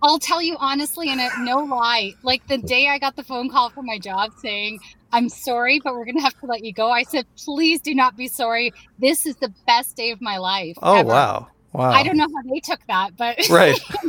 I'll 0.00 0.21
tell 0.21 0.40
you 0.40 0.57
honestly, 0.61 1.09
and 1.09 1.21
no 1.45 1.59
lie, 1.59 2.14
like 2.23 2.47
the 2.47 2.59
day 2.59 2.88
I 2.88 2.99
got 2.99 3.16
the 3.16 3.25
phone 3.25 3.50
call 3.50 3.71
from 3.71 3.87
my 3.87 3.99
job 3.99 4.30
saying, 4.40 4.78
I'm 5.12 5.28
sorry, 5.28 5.80
but 5.83 5.95
we're 5.95 6.04
going 6.04 6.16
to 6.16 6.23
have 6.23 6.38
to 6.40 6.47
let 6.47 6.64
you 6.64 6.73
go. 6.73 6.90
I 6.90 7.02
said, 7.02 7.26
please 7.37 7.80
do 7.80 7.95
not 7.95 8.16
be 8.16 8.28
sorry. 8.28 8.73
This 8.99 9.26
is 9.26 9.37
the 9.37 9.52
best 9.66 9.97
day 9.97 10.12
of 10.12 10.21
my 10.21 10.38
life. 10.38 10.76
Oh 10.83 10.99
ever." 10.99 11.09
wow, 11.09 11.49
wow! 11.73 11.91
I 11.91 12.03
don't 12.03 12.17
know 12.17 12.27
how 12.35 12.53
they 12.53 12.61
took 12.61 12.81
that, 12.89 13.17
but 13.17 13.37
Right. 13.51 13.79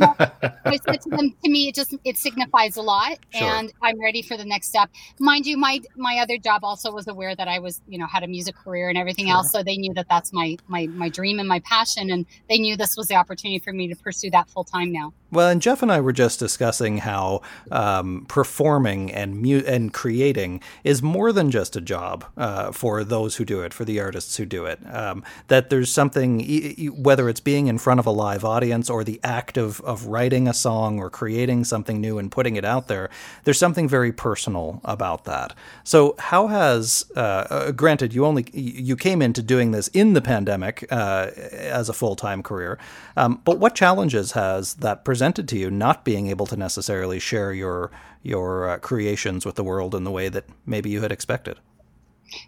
I 0.64 0.78
said 0.86 1.00
to 1.02 1.10
them, 1.10 1.34
to 1.44 1.50
me, 1.50 1.68
it 1.68 1.74
just 1.74 1.94
it 2.04 2.16
signifies 2.16 2.76
a 2.76 2.82
lot, 2.82 3.18
Sure. 3.34 3.48
and 3.48 3.72
I'm 3.82 4.00
ready 4.00 4.22
for 4.22 4.36
the 4.36 4.44
next 4.44 4.68
step. 4.68 4.90
Mind 5.18 5.46
you, 5.46 5.56
my 5.56 5.80
my 5.96 6.18
other 6.18 6.38
job 6.38 6.62
also 6.64 6.92
was 6.92 7.06
aware 7.08 7.34
that 7.34 7.48
I 7.48 7.58
was, 7.58 7.80
you 7.88 7.98
know, 7.98 8.06
had 8.06 8.22
a 8.22 8.28
music 8.28 8.54
career 8.56 8.88
and 8.88 8.96
everything 8.98 9.26
Sure. 9.26 9.36
else, 9.36 9.50
so 9.52 9.62
they 9.62 9.76
knew 9.76 9.92
that 9.94 10.06
that's 10.08 10.32
my 10.32 10.56
my 10.68 10.86
my 10.88 11.08
dream 11.08 11.38
and 11.38 11.48
my 11.48 11.60
passion, 11.60 12.10
and 12.10 12.26
they 12.48 12.58
knew 12.58 12.76
this 12.76 12.96
was 12.96 13.08
the 13.08 13.14
opportunity 13.16 13.58
for 13.58 13.72
me 13.72 13.88
to 13.88 13.96
pursue 13.96 14.30
that 14.30 14.48
full 14.50 14.64
time 14.64 14.92
now. 14.92 15.12
Well, 15.32 15.48
and 15.48 15.62
Jeff 15.62 15.80
and 15.82 15.92
I 15.92 16.00
were 16.00 16.12
just 16.12 16.40
discussing 16.40 16.98
how 16.98 17.42
um, 17.70 18.26
performing 18.28 19.12
and 19.12 19.40
mu- 19.40 19.62
and 19.64 19.92
creating 19.92 20.60
is 20.82 21.02
more 21.02 21.32
than 21.32 21.52
just 21.52 21.76
a 21.76 21.80
job 21.80 22.24
uh, 22.36 22.72
for 22.72 23.04
those 23.04 23.36
who 23.36 23.44
do 23.44 23.60
it, 23.62 23.72
for 23.72 23.84
the 23.84 24.00
artists 24.00 24.36
who 24.36 24.44
do 24.44 24.64
it. 24.66 24.80
Um, 24.92 25.22
that 25.46 25.70
there's 25.70 25.92
something, 25.92 26.40
whether 26.96 27.28
it's 27.28 27.38
being 27.40 27.49
in 27.58 27.78
front 27.78 28.00
of 28.00 28.06
a 28.06 28.10
live 28.10 28.44
audience 28.44 28.90
or 28.90 29.04
the 29.04 29.20
act 29.22 29.56
of 29.56 29.80
of 29.82 30.06
writing 30.06 30.48
a 30.48 30.54
song 30.54 30.98
or 30.98 31.10
creating 31.10 31.64
something 31.64 32.00
new 32.00 32.18
and 32.18 32.30
putting 32.30 32.56
it 32.56 32.64
out 32.64 32.88
there, 32.88 33.10
there's 33.44 33.58
something 33.58 33.88
very 33.88 34.12
personal 34.12 34.80
about 34.84 35.24
that. 35.24 35.54
So, 35.84 36.14
how 36.18 36.48
has, 36.48 37.04
uh, 37.16 37.20
uh, 37.20 37.70
granted, 37.72 38.14
you 38.14 38.24
only 38.24 38.46
you 38.52 38.96
came 38.96 39.22
into 39.22 39.42
doing 39.42 39.70
this 39.70 39.88
in 39.88 40.12
the 40.12 40.22
pandemic 40.22 40.86
uh, 40.90 41.30
as 41.36 41.88
a 41.88 41.92
full 41.92 42.16
time 42.16 42.42
career, 42.42 42.78
um, 43.16 43.40
but 43.44 43.58
what 43.58 43.74
challenges 43.74 44.32
has 44.32 44.74
that 44.74 45.04
presented 45.04 45.48
to 45.48 45.58
you 45.58 45.70
not 45.70 46.04
being 46.04 46.26
able 46.28 46.46
to 46.46 46.56
necessarily 46.56 47.18
share 47.18 47.52
your 47.52 47.90
your 48.22 48.68
uh, 48.68 48.78
creations 48.78 49.46
with 49.46 49.54
the 49.54 49.64
world 49.64 49.94
in 49.94 50.04
the 50.04 50.10
way 50.10 50.28
that 50.28 50.44
maybe 50.66 50.90
you 50.90 51.00
had 51.00 51.12
expected? 51.12 51.58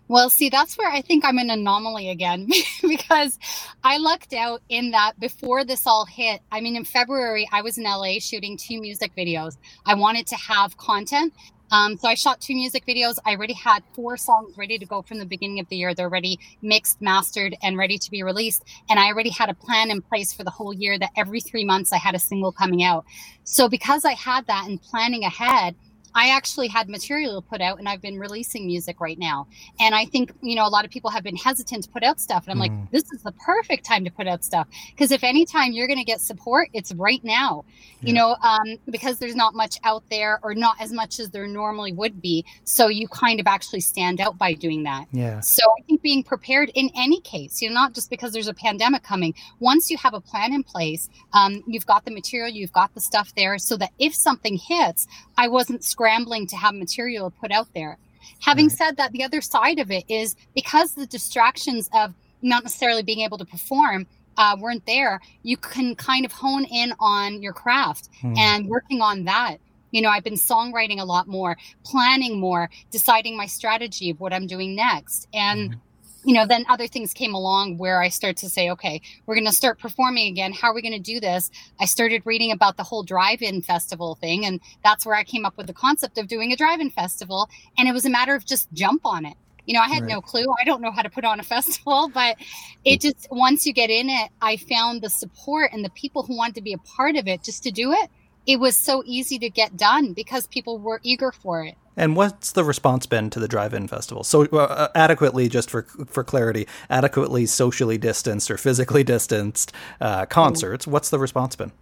Well, 0.08 0.30
see, 0.30 0.48
that's 0.48 0.76
where 0.76 0.90
I 0.90 1.00
think 1.00 1.24
I'm 1.24 1.38
an 1.38 1.50
anomaly 1.50 2.10
again 2.10 2.48
because 2.82 3.38
I 3.84 3.98
lucked 3.98 4.32
out 4.32 4.62
in 4.68 4.90
that 4.92 5.18
before 5.20 5.64
this 5.64 5.86
all 5.86 6.04
hit. 6.04 6.40
I 6.50 6.60
mean, 6.60 6.76
in 6.76 6.84
February, 6.84 7.48
I 7.52 7.62
was 7.62 7.78
in 7.78 7.84
LA 7.84 8.18
shooting 8.20 8.56
two 8.56 8.80
music 8.80 9.12
videos. 9.16 9.56
I 9.86 9.94
wanted 9.94 10.26
to 10.28 10.36
have 10.36 10.76
content. 10.76 11.32
Um, 11.72 11.96
so 11.96 12.06
I 12.06 12.14
shot 12.14 12.38
two 12.40 12.54
music 12.54 12.84
videos. 12.86 13.16
I 13.24 13.34
already 13.34 13.54
had 13.54 13.82
four 13.94 14.18
songs 14.18 14.58
ready 14.58 14.78
to 14.78 14.84
go 14.84 15.00
from 15.00 15.18
the 15.18 15.24
beginning 15.24 15.58
of 15.58 15.68
the 15.70 15.76
year. 15.76 15.94
They're 15.94 16.06
already 16.06 16.38
mixed, 16.60 17.00
mastered, 17.00 17.56
and 17.62 17.78
ready 17.78 17.96
to 17.96 18.10
be 18.10 18.22
released. 18.22 18.62
And 18.90 19.00
I 19.00 19.06
already 19.06 19.30
had 19.30 19.48
a 19.48 19.54
plan 19.54 19.90
in 19.90 20.02
place 20.02 20.34
for 20.34 20.44
the 20.44 20.50
whole 20.50 20.74
year 20.74 20.98
that 20.98 21.12
every 21.16 21.40
three 21.40 21.64
months 21.64 21.90
I 21.90 21.96
had 21.96 22.14
a 22.14 22.18
single 22.18 22.52
coming 22.52 22.82
out. 22.82 23.06
So 23.44 23.70
because 23.70 24.04
I 24.04 24.12
had 24.12 24.46
that 24.48 24.66
and 24.68 24.82
planning 24.82 25.24
ahead, 25.24 25.74
I 26.14 26.28
actually 26.28 26.68
had 26.68 26.88
material 26.88 27.42
put 27.42 27.60
out 27.60 27.78
and 27.78 27.88
I've 27.88 28.02
been 28.02 28.18
releasing 28.18 28.66
music 28.66 29.00
right 29.00 29.18
now. 29.18 29.46
And 29.80 29.94
I 29.94 30.04
think, 30.04 30.32
you 30.42 30.54
know, 30.54 30.66
a 30.66 30.68
lot 30.68 30.84
of 30.84 30.90
people 30.90 31.10
have 31.10 31.22
been 31.22 31.36
hesitant 31.36 31.84
to 31.84 31.90
put 31.90 32.02
out 32.02 32.20
stuff. 32.20 32.46
And 32.46 32.52
I'm 32.52 32.58
mm. 32.58 32.80
like, 32.80 32.90
this 32.90 33.04
is 33.12 33.22
the 33.22 33.32
perfect 33.32 33.84
time 33.84 34.04
to 34.04 34.10
put 34.10 34.26
out 34.26 34.44
stuff. 34.44 34.66
Because 34.90 35.10
if 35.10 35.24
any 35.24 35.44
time 35.44 35.72
you're 35.72 35.86
going 35.86 35.98
to 35.98 36.04
get 36.04 36.20
support, 36.20 36.68
it's 36.72 36.92
right 36.92 37.22
now, 37.24 37.64
yeah. 38.00 38.08
you 38.08 38.14
know, 38.14 38.36
um, 38.42 38.78
because 38.90 39.18
there's 39.18 39.34
not 39.34 39.54
much 39.54 39.78
out 39.84 40.02
there 40.10 40.40
or 40.42 40.54
not 40.54 40.76
as 40.80 40.92
much 40.92 41.18
as 41.18 41.30
there 41.30 41.46
normally 41.46 41.92
would 41.92 42.20
be. 42.20 42.44
So 42.64 42.88
you 42.88 43.08
kind 43.08 43.40
of 43.40 43.46
actually 43.46 43.80
stand 43.80 44.20
out 44.20 44.38
by 44.38 44.54
doing 44.54 44.82
that. 44.84 45.06
Yeah. 45.12 45.40
So 45.40 45.62
I 45.78 45.82
think 45.82 46.02
being 46.02 46.22
prepared 46.22 46.70
in 46.74 46.90
any 46.94 47.20
case, 47.20 47.62
you 47.62 47.68
know, 47.68 47.74
not 47.74 47.94
just 47.94 48.10
because 48.10 48.32
there's 48.32 48.48
a 48.48 48.54
pandemic 48.54 49.02
coming, 49.02 49.34
once 49.60 49.90
you 49.90 49.96
have 49.98 50.14
a 50.14 50.20
plan 50.20 50.52
in 50.52 50.62
place, 50.62 51.08
um, 51.32 51.62
you've 51.66 51.86
got 51.86 52.04
the 52.04 52.10
material, 52.10 52.50
you've 52.50 52.72
got 52.72 52.94
the 52.94 53.00
stuff 53.00 53.34
there 53.34 53.58
so 53.58 53.76
that 53.76 53.90
if 53.98 54.14
something 54.14 54.56
hits, 54.56 55.06
I 55.36 55.48
wasn't 55.48 55.84
scrambling 56.02 56.48
to 56.48 56.56
have 56.56 56.74
material 56.74 57.30
put 57.30 57.52
out 57.52 57.68
there. 57.74 57.96
Having 58.40 58.66
right. 58.66 58.78
said 58.78 58.96
that, 58.96 59.12
the 59.12 59.22
other 59.22 59.40
side 59.40 59.78
of 59.78 59.92
it 59.92 60.04
is 60.08 60.34
because 60.52 60.94
the 60.94 61.06
distractions 61.06 61.88
of 61.94 62.12
not 62.42 62.64
necessarily 62.64 63.04
being 63.04 63.20
able 63.20 63.38
to 63.38 63.44
perform 63.44 64.06
uh, 64.36 64.56
weren't 64.58 64.84
there, 64.84 65.20
you 65.44 65.56
can 65.56 65.94
kind 65.94 66.24
of 66.24 66.32
hone 66.32 66.64
in 66.64 66.92
on 66.98 67.40
your 67.40 67.52
craft 67.52 68.08
hmm. 68.20 68.34
and 68.36 68.66
working 68.66 69.00
on 69.00 69.24
that. 69.24 69.58
You 69.92 70.02
know, 70.02 70.08
I've 70.08 70.24
been 70.24 70.34
songwriting 70.34 70.98
a 70.98 71.04
lot 71.04 71.28
more, 71.28 71.56
planning 71.84 72.40
more, 72.40 72.68
deciding 72.90 73.36
my 73.36 73.46
strategy 73.46 74.10
of 74.10 74.18
what 74.18 74.32
I'm 74.32 74.48
doing 74.48 74.74
next. 74.74 75.28
And 75.32 75.74
hmm 75.74 75.80
you 76.24 76.34
know, 76.34 76.46
then 76.46 76.64
other 76.68 76.86
things 76.86 77.12
came 77.12 77.34
along 77.34 77.78
where 77.78 78.00
I 78.00 78.08
start 78.08 78.36
to 78.38 78.48
say, 78.48 78.70
okay, 78.70 79.00
we're 79.26 79.34
going 79.34 79.46
to 79.46 79.52
start 79.52 79.78
performing 79.78 80.28
again. 80.28 80.52
How 80.52 80.68
are 80.68 80.74
we 80.74 80.82
going 80.82 80.92
to 80.92 80.98
do 80.98 81.20
this? 81.20 81.50
I 81.80 81.84
started 81.84 82.22
reading 82.24 82.52
about 82.52 82.76
the 82.76 82.82
whole 82.82 83.02
drive-in 83.02 83.62
festival 83.62 84.14
thing, 84.14 84.46
and 84.46 84.60
that's 84.84 85.04
where 85.04 85.16
I 85.16 85.24
came 85.24 85.44
up 85.44 85.56
with 85.56 85.66
the 85.66 85.72
concept 85.72 86.18
of 86.18 86.28
doing 86.28 86.52
a 86.52 86.56
drive-in 86.56 86.90
festival. 86.90 87.48
And 87.76 87.88
it 87.88 87.92
was 87.92 88.04
a 88.04 88.10
matter 88.10 88.34
of 88.34 88.46
just 88.46 88.72
jump 88.72 89.04
on 89.04 89.24
it. 89.24 89.36
You 89.66 89.74
know, 89.74 89.80
I 89.80 89.88
had 89.88 90.02
right. 90.02 90.10
no 90.10 90.20
clue. 90.20 90.46
I 90.60 90.64
don't 90.64 90.80
know 90.80 90.90
how 90.90 91.02
to 91.02 91.10
put 91.10 91.24
on 91.24 91.40
a 91.40 91.42
festival, 91.54 92.10
but 92.12 92.36
it 92.84 92.98
mm. 92.98 93.02
just 93.02 93.28
once 93.30 93.66
you 93.66 93.72
get 93.72 93.90
in 93.90 94.08
it, 94.08 94.30
I 94.40 94.56
found 94.56 95.02
the 95.02 95.10
support 95.10 95.70
and 95.72 95.84
the 95.84 95.90
people 95.90 96.22
who 96.22 96.36
wanted 96.36 96.56
to 96.56 96.62
be 96.62 96.72
a 96.72 96.78
part 96.78 97.16
of 97.16 97.26
it 97.28 97.42
just 97.42 97.62
to 97.64 97.70
do 97.70 97.92
it. 97.92 98.10
It 98.46 98.58
was 98.58 98.76
so 98.76 99.04
easy 99.06 99.38
to 99.38 99.48
get 99.48 99.76
done 99.76 100.14
because 100.14 100.48
people 100.48 100.78
were 100.78 101.00
eager 101.04 101.30
for 101.30 101.64
it. 101.64 101.76
And 101.96 102.16
what's 102.16 102.52
the 102.52 102.64
response 102.64 103.06
been 103.06 103.30
to 103.30 103.40
the 103.40 103.48
drive-in 103.48 103.88
festival? 103.88 104.24
So 104.24 104.44
uh, 104.46 104.88
adequately, 104.94 105.48
just 105.48 105.70
for 105.70 105.82
for 106.06 106.24
clarity, 106.24 106.66
adequately 106.88 107.46
socially 107.46 107.98
distanced 107.98 108.50
or 108.50 108.56
physically 108.56 109.04
distanced 109.04 109.72
uh, 110.00 110.26
concerts. 110.26 110.86
What's 110.86 111.10
the 111.10 111.18
response 111.18 111.56
been? 111.56 111.72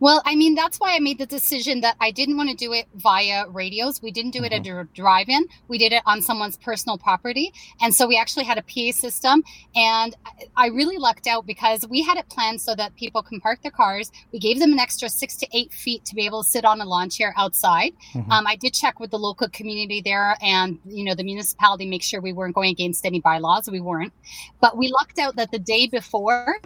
Well, 0.00 0.22
I 0.24 0.34
mean, 0.36 0.54
that's 0.54 0.78
why 0.78 0.94
I 0.94 0.98
made 0.98 1.18
the 1.18 1.26
decision 1.26 1.80
that 1.80 1.96
I 2.00 2.10
didn't 2.10 2.36
want 2.36 2.50
to 2.50 2.56
do 2.56 2.72
it 2.72 2.86
via 2.94 3.48
radios. 3.48 4.02
We 4.02 4.10
didn't 4.10 4.32
do 4.32 4.40
mm-hmm. 4.40 4.52
it 4.52 4.68
at 4.68 4.76
a 4.76 4.84
drive 4.94 5.28
in, 5.28 5.46
we 5.68 5.78
did 5.78 5.92
it 5.92 6.02
on 6.06 6.22
someone's 6.22 6.56
personal 6.56 6.98
property. 6.98 7.52
And 7.80 7.94
so 7.94 8.06
we 8.06 8.16
actually 8.16 8.44
had 8.44 8.58
a 8.58 8.62
PA 8.62 8.92
system. 8.92 9.42
And 9.74 10.16
I 10.56 10.68
really 10.68 10.98
lucked 10.98 11.26
out 11.26 11.46
because 11.46 11.86
we 11.88 12.02
had 12.02 12.16
it 12.16 12.28
planned 12.28 12.60
so 12.60 12.74
that 12.74 12.94
people 12.96 13.22
can 13.22 13.40
park 13.40 13.62
their 13.62 13.70
cars. 13.70 14.10
We 14.32 14.38
gave 14.38 14.58
them 14.58 14.72
an 14.72 14.78
extra 14.78 15.08
six 15.08 15.36
to 15.36 15.48
eight 15.52 15.72
feet 15.72 16.04
to 16.06 16.14
be 16.14 16.26
able 16.26 16.42
to 16.42 16.48
sit 16.48 16.64
on 16.64 16.80
a 16.80 16.84
lawn 16.84 17.10
chair 17.10 17.34
outside. 17.36 17.92
Mm-hmm. 18.12 18.30
Um, 18.30 18.46
I 18.46 18.56
did 18.56 18.74
check 18.74 19.00
with 19.00 19.10
the 19.10 19.18
local 19.18 19.48
community 19.48 20.00
there 20.00 20.36
and, 20.42 20.78
you 20.86 21.04
know, 21.04 21.14
the 21.14 21.24
municipality, 21.24 21.86
make 21.86 22.02
sure 22.02 22.20
we 22.20 22.32
weren't 22.32 22.54
going 22.54 22.70
against 22.70 23.04
any 23.06 23.20
bylaws. 23.20 23.70
We 23.70 23.80
weren't. 23.80 24.12
But 24.60 24.76
we 24.76 24.88
lucked 24.88 25.18
out 25.18 25.36
that 25.36 25.50
the 25.50 25.58
day 25.58 25.86
before, 25.86 26.58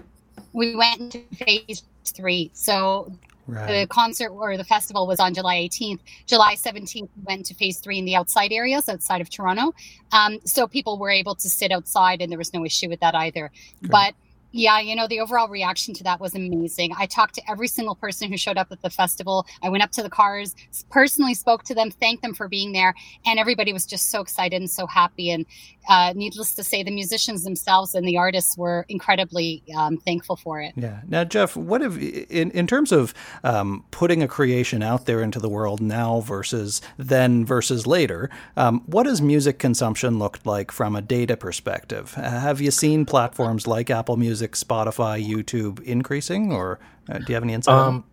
we 0.52 0.74
went 0.74 1.00
into 1.00 1.22
phase 1.36 1.82
three. 2.04 2.50
So 2.54 3.12
right. 3.46 3.80
the 3.82 3.86
concert 3.88 4.30
or 4.30 4.56
the 4.56 4.64
festival 4.64 5.06
was 5.06 5.20
on 5.20 5.34
July 5.34 5.56
18th. 5.56 6.00
July 6.26 6.54
17th 6.54 7.08
we 7.16 7.22
went 7.24 7.46
to 7.46 7.54
phase 7.54 7.78
three 7.78 7.98
in 7.98 8.04
the 8.04 8.14
outside 8.14 8.52
areas 8.52 8.88
outside 8.88 9.20
of 9.20 9.30
Toronto. 9.30 9.74
Um, 10.12 10.38
so 10.44 10.66
people 10.66 10.98
were 10.98 11.10
able 11.10 11.34
to 11.36 11.48
sit 11.48 11.72
outside 11.72 12.20
and 12.22 12.30
there 12.30 12.38
was 12.38 12.52
no 12.54 12.64
issue 12.64 12.88
with 12.88 13.00
that 13.00 13.14
either. 13.14 13.50
But 13.82 14.14
yeah, 14.52 14.80
you 14.80 14.96
know, 14.96 15.06
the 15.06 15.20
overall 15.20 15.48
reaction 15.48 15.92
to 15.94 16.04
that 16.04 16.20
was 16.20 16.34
amazing. 16.34 16.92
I 16.98 17.06
talked 17.06 17.34
to 17.34 17.50
every 17.50 17.68
single 17.68 17.94
person 17.94 18.30
who 18.30 18.38
showed 18.38 18.56
up 18.56 18.72
at 18.72 18.80
the 18.80 18.90
festival. 18.90 19.46
I 19.62 19.68
went 19.68 19.82
up 19.82 19.90
to 19.92 20.02
the 20.02 20.08
cars, 20.08 20.54
personally 20.90 21.34
spoke 21.34 21.64
to 21.64 21.74
them, 21.74 21.90
thanked 21.90 22.22
them 22.22 22.34
for 22.34 22.48
being 22.48 22.72
there, 22.72 22.94
and 23.26 23.38
everybody 23.38 23.72
was 23.72 23.84
just 23.84 24.10
so 24.10 24.20
excited 24.20 24.56
and 24.56 24.70
so 24.70 24.86
happy. 24.86 25.30
And 25.30 25.44
uh, 25.88 26.12
needless 26.16 26.54
to 26.54 26.64
say, 26.64 26.82
the 26.82 26.90
musicians 26.90 27.44
themselves 27.44 27.94
and 27.94 28.06
the 28.06 28.16
artists 28.16 28.56
were 28.56 28.86
incredibly 28.88 29.62
um, 29.76 29.98
thankful 29.98 30.36
for 30.36 30.60
it. 30.60 30.72
Yeah. 30.76 31.00
Now, 31.06 31.24
Jeff, 31.24 31.56
what 31.56 31.80
have 31.80 31.98
in 31.98 32.50
in 32.52 32.66
terms 32.66 32.90
of 32.92 33.12
um, 33.44 33.84
putting 33.90 34.22
a 34.22 34.28
creation 34.28 34.82
out 34.82 35.06
there 35.06 35.22
into 35.22 35.40
the 35.40 35.48
world 35.48 35.80
now 35.80 36.20
versus 36.20 36.80
then 36.96 37.44
versus 37.44 37.86
later? 37.86 38.30
Um, 38.56 38.82
what 38.86 39.06
has 39.06 39.20
music 39.20 39.58
consumption 39.58 40.18
looked 40.18 40.46
like 40.46 40.70
from 40.72 40.96
a 40.96 41.02
data 41.02 41.36
perspective? 41.36 42.14
have 42.14 42.60
you 42.60 42.70
seen 42.70 43.04
platforms 43.04 43.66
like 43.66 43.90
Apple 43.90 44.16
Music? 44.16 44.37
Music, 44.38 44.52
Spotify, 44.52 45.18
YouTube 45.20 45.82
increasing, 45.82 46.52
or 46.52 46.78
uh, 47.08 47.18
do 47.18 47.24
you 47.26 47.34
have 47.34 47.42
any 47.42 47.54
insight? 47.54 47.74
Um, 47.74 48.04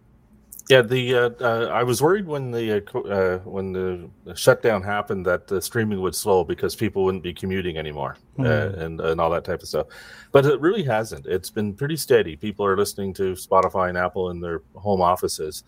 yeah, 0.72 0.82
the 0.82 1.13
uh, 1.13 1.29
uh, 1.39 1.70
I 1.72 1.84
was 1.84 2.01
worried 2.01 2.25
when 2.25 2.50
the 2.50 2.77
uh, 2.77 3.00
uh, 3.01 3.38
when 3.39 3.74
the 3.74 4.10
shutdown 4.34 4.82
happened 4.82 5.24
that 5.27 5.46
the 5.46 5.62
streaming 5.62 6.01
would 6.01 6.15
slow 6.15 6.44
because 6.44 6.75
people 6.75 7.03
wouldn't 7.03 7.22
be 7.22 7.31
commuting 7.31 7.77
anymore 7.77 8.18
mm. 8.40 8.79
and 8.79 9.00
and 9.00 9.22
all 9.22 9.29
that 9.29 9.44
type 9.44 9.61
of 9.61 9.68
stuff. 9.68 9.85
But 10.31 10.48
it 10.48 10.59
really 10.59 10.81
hasn't. 10.81 11.27
It's 11.27 11.51
been 11.51 11.75
pretty 11.75 11.98
steady. 11.98 12.35
People 12.35 12.66
are 12.66 12.75
listening 12.75 13.14
to 13.16 13.33
Spotify 13.33 13.90
and 13.90 13.98
Apple 14.00 14.31
in 14.31 14.40
their 14.40 14.64
home 14.74 15.01
offices. 15.01 15.64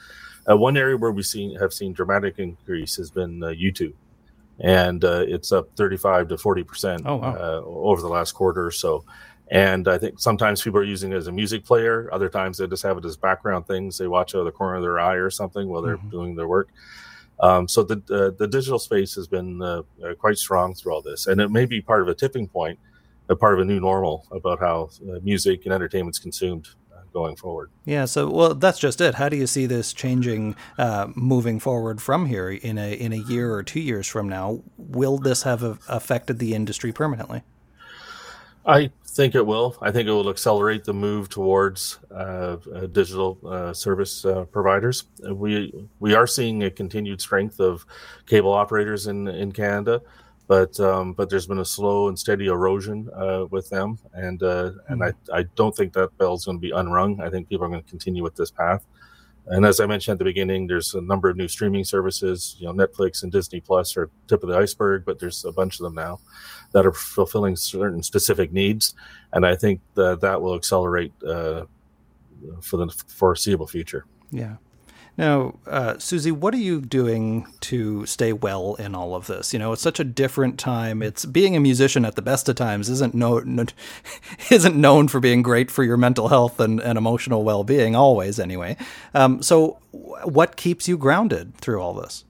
one 0.47 0.75
area 0.75 0.97
where 0.97 1.11
we 1.11 1.21
seen 1.21 1.55
have 1.59 1.71
seen 1.71 1.93
dramatic 1.93 2.39
increase 2.39 2.95
has 2.95 3.11
been 3.11 3.41
YouTube 3.41 3.93
and 4.59 5.05
uh, 5.05 5.23
it's 5.27 5.51
up 5.51 5.69
35 5.75 6.29
to 6.29 6.37
40 6.39 6.63
percent 6.63 7.01
oh, 7.05 7.17
wow. 7.17 7.35
uh, 7.35 7.61
over 7.63 8.01
the 8.01 8.09
last 8.09 8.31
quarter 8.31 8.65
or 8.65 8.71
so. 8.71 9.05
And 9.49 9.87
I 9.87 9.97
think 9.97 10.19
sometimes 10.19 10.61
people 10.61 10.79
are 10.79 10.83
using 10.83 11.13
it 11.13 11.15
as 11.15 11.27
a 11.27 11.31
music 11.31 11.63
player. 11.63 12.09
Other 12.11 12.27
times 12.27 12.57
they 12.57 12.67
just 12.67 12.83
have 12.83 12.97
it 12.97 13.05
as 13.05 13.15
background 13.15 13.65
things. 13.65 13.97
They 13.97 14.07
watch 14.07 14.35
out 14.35 14.39
of 14.39 14.45
the 14.45 14.51
corner 14.51 14.75
of 14.75 14.81
their 14.81 14.99
eye 14.99 15.15
or 15.15 15.29
something 15.29 15.69
while 15.69 15.81
they're 15.81 15.97
mm-hmm. 15.97 16.09
doing 16.09 16.35
their 16.35 16.47
work. 16.47 16.69
Um, 17.39 17.67
so 17.67 17.83
the 17.83 18.01
uh, 18.09 18.35
the 18.37 18.47
digital 18.47 18.79
space 18.79 19.13
has 19.15 19.27
been 19.27 19.61
uh, 19.61 19.83
uh, 20.03 20.15
quite 20.15 20.37
strong 20.37 20.73
through 20.73 20.93
all 20.93 21.01
this, 21.01 21.27
and 21.27 21.39
it 21.39 21.49
may 21.49 21.65
be 21.65 21.81
part 21.81 22.01
of 22.01 22.07
a 22.07 22.15
tipping 22.15 22.47
point, 22.47 22.79
a 23.29 23.35
part 23.35 23.53
of 23.53 23.59
a 23.59 23.65
new 23.65 23.79
normal 23.79 24.27
about 24.31 24.59
how 24.59 24.89
uh, 25.07 25.19
music 25.21 25.65
and 25.65 25.73
entertainment 25.73 26.15
is 26.15 26.19
consumed 26.19 26.69
uh, 26.91 27.01
going 27.13 27.35
forward. 27.35 27.69
Yeah, 27.85 28.05
so 28.05 28.29
well, 28.29 28.55
that's 28.55 28.79
just 28.79 29.01
it. 29.01 29.15
How 29.15 29.29
do 29.29 29.37
you 29.37 29.45
see 29.45 29.67
this 29.67 29.93
changing, 29.93 30.55
uh, 30.79 31.09
moving 31.13 31.59
forward 31.59 32.01
from 32.01 32.25
here 32.25 32.49
in 32.49 32.79
a 32.79 32.93
in 32.93 33.13
a 33.13 33.17
year 33.17 33.53
or 33.53 33.61
two 33.61 33.81
years 33.81 34.07
from 34.07 34.27
now? 34.27 34.63
Will 34.77 35.19
this 35.19 35.43
have 35.43 35.61
a, 35.61 35.77
affected 35.87 36.39
the 36.39 36.55
industry 36.55 36.91
permanently? 36.91 37.43
I 38.67 38.91
think 39.05 39.33
it 39.33 39.45
will. 39.45 39.77
I 39.81 39.91
think 39.91 40.09
it 40.09 40.11
will 40.11 40.29
accelerate 40.29 40.83
the 40.83 40.93
move 40.93 41.29
towards 41.29 41.99
uh, 42.11 42.57
uh, 42.75 42.87
digital 42.87 43.39
uh, 43.47 43.71
service 43.73 44.25
uh, 44.25 44.43
providers. 44.43 45.05
We 45.31 45.73
we 45.99 46.13
are 46.13 46.27
seeing 46.27 46.63
a 46.63 46.69
continued 46.69 47.21
strength 47.21 47.61
of 47.61 47.85
cable 48.25 48.51
operators 48.51 49.07
in 49.07 49.29
in 49.29 49.53
Canada, 49.53 50.01
but 50.47 50.77
um, 50.81 51.13
but 51.13 51.29
there's 51.29 51.47
been 51.47 51.59
a 51.59 51.65
slow 51.65 52.09
and 52.09 52.19
steady 52.19 52.47
erosion 52.47 53.09
uh, 53.15 53.45
with 53.49 53.69
them, 53.69 53.99
and 54.13 54.41
mm-hmm. 54.41 54.91
and 54.91 55.01
I, 55.01 55.13
I 55.33 55.43
don't 55.55 55.75
think 55.75 55.93
that 55.93 56.17
bell's 56.17 56.43
going 56.43 56.57
to 56.57 56.61
be 56.61 56.71
unrung. 56.71 57.21
I 57.21 57.29
think 57.29 57.47
people 57.47 57.65
are 57.65 57.69
going 57.69 57.83
to 57.83 57.89
continue 57.89 58.21
with 58.21 58.35
this 58.35 58.51
path. 58.51 58.85
And 59.49 59.65
as 59.65 59.79
I 59.79 59.85
mentioned 59.85 60.13
at 60.13 60.19
the 60.19 60.25
beginning, 60.25 60.67
there's 60.67 60.93
a 60.93 61.01
number 61.01 61.29
of 61.29 61.37
new 61.37 61.47
streaming 61.47 61.85
services. 61.85 62.57
You 62.59 62.67
know, 62.67 62.73
Netflix 62.73 63.23
and 63.23 63.31
Disney 63.31 63.61
Plus 63.61 63.95
are 63.95 64.09
tip 64.27 64.43
of 64.43 64.49
the 64.49 64.57
iceberg, 64.57 65.05
but 65.05 65.19
there's 65.19 65.45
a 65.45 65.51
bunch 65.51 65.79
of 65.79 65.83
them 65.83 65.95
now 65.95 66.19
that 66.73 66.85
are 66.85 66.91
fulfilling 66.91 67.55
certain 67.55 68.03
specific 68.03 68.51
needs, 68.51 68.93
and 69.31 69.45
I 69.45 69.55
think 69.55 69.79
that 69.95 70.19
that 70.21 70.41
will 70.41 70.55
accelerate 70.55 71.13
uh, 71.25 71.63
for 72.61 72.77
the 72.77 72.87
foreseeable 73.07 73.67
future. 73.67 74.05
Yeah. 74.31 74.57
Now, 75.17 75.55
uh, 75.65 75.97
Susie, 75.97 76.31
what 76.31 76.53
are 76.53 76.59
you 76.59 76.79
doing 76.79 77.47
to 77.61 78.05
stay 78.05 78.33
well 78.33 78.75
in 78.75 78.93
all 78.93 79.15
of 79.15 79.25
this? 79.25 79.51
You 79.51 79.57
know, 79.57 79.73
it's 79.73 79.81
such 79.81 79.99
a 79.99 80.03
different 80.03 80.59
time. 80.59 81.01
It's 81.01 81.25
being 81.25 81.55
a 81.55 81.59
musician 81.59 82.05
at 82.05 82.15
the 82.15 82.21
best 82.21 82.47
of 82.47 82.55
times 82.55 82.87
isn't 82.87 83.15
no, 83.15 83.39
no 83.39 83.65
isn't 84.51 84.75
known 84.75 85.07
for 85.07 85.19
being 85.19 85.41
great 85.41 85.71
for 85.71 85.83
your 85.83 85.97
mental 85.97 86.27
health 86.27 86.59
and, 86.59 86.79
and 86.79 86.99
emotional 86.99 87.43
well 87.43 87.63
being 87.63 87.95
always, 87.95 88.39
anyway. 88.39 88.77
Um, 89.15 89.41
so, 89.41 89.79
what 89.91 90.55
keeps 90.55 90.87
you 90.87 90.97
grounded 90.97 91.55
through 91.57 91.81
all 91.81 91.95
this? 91.95 92.23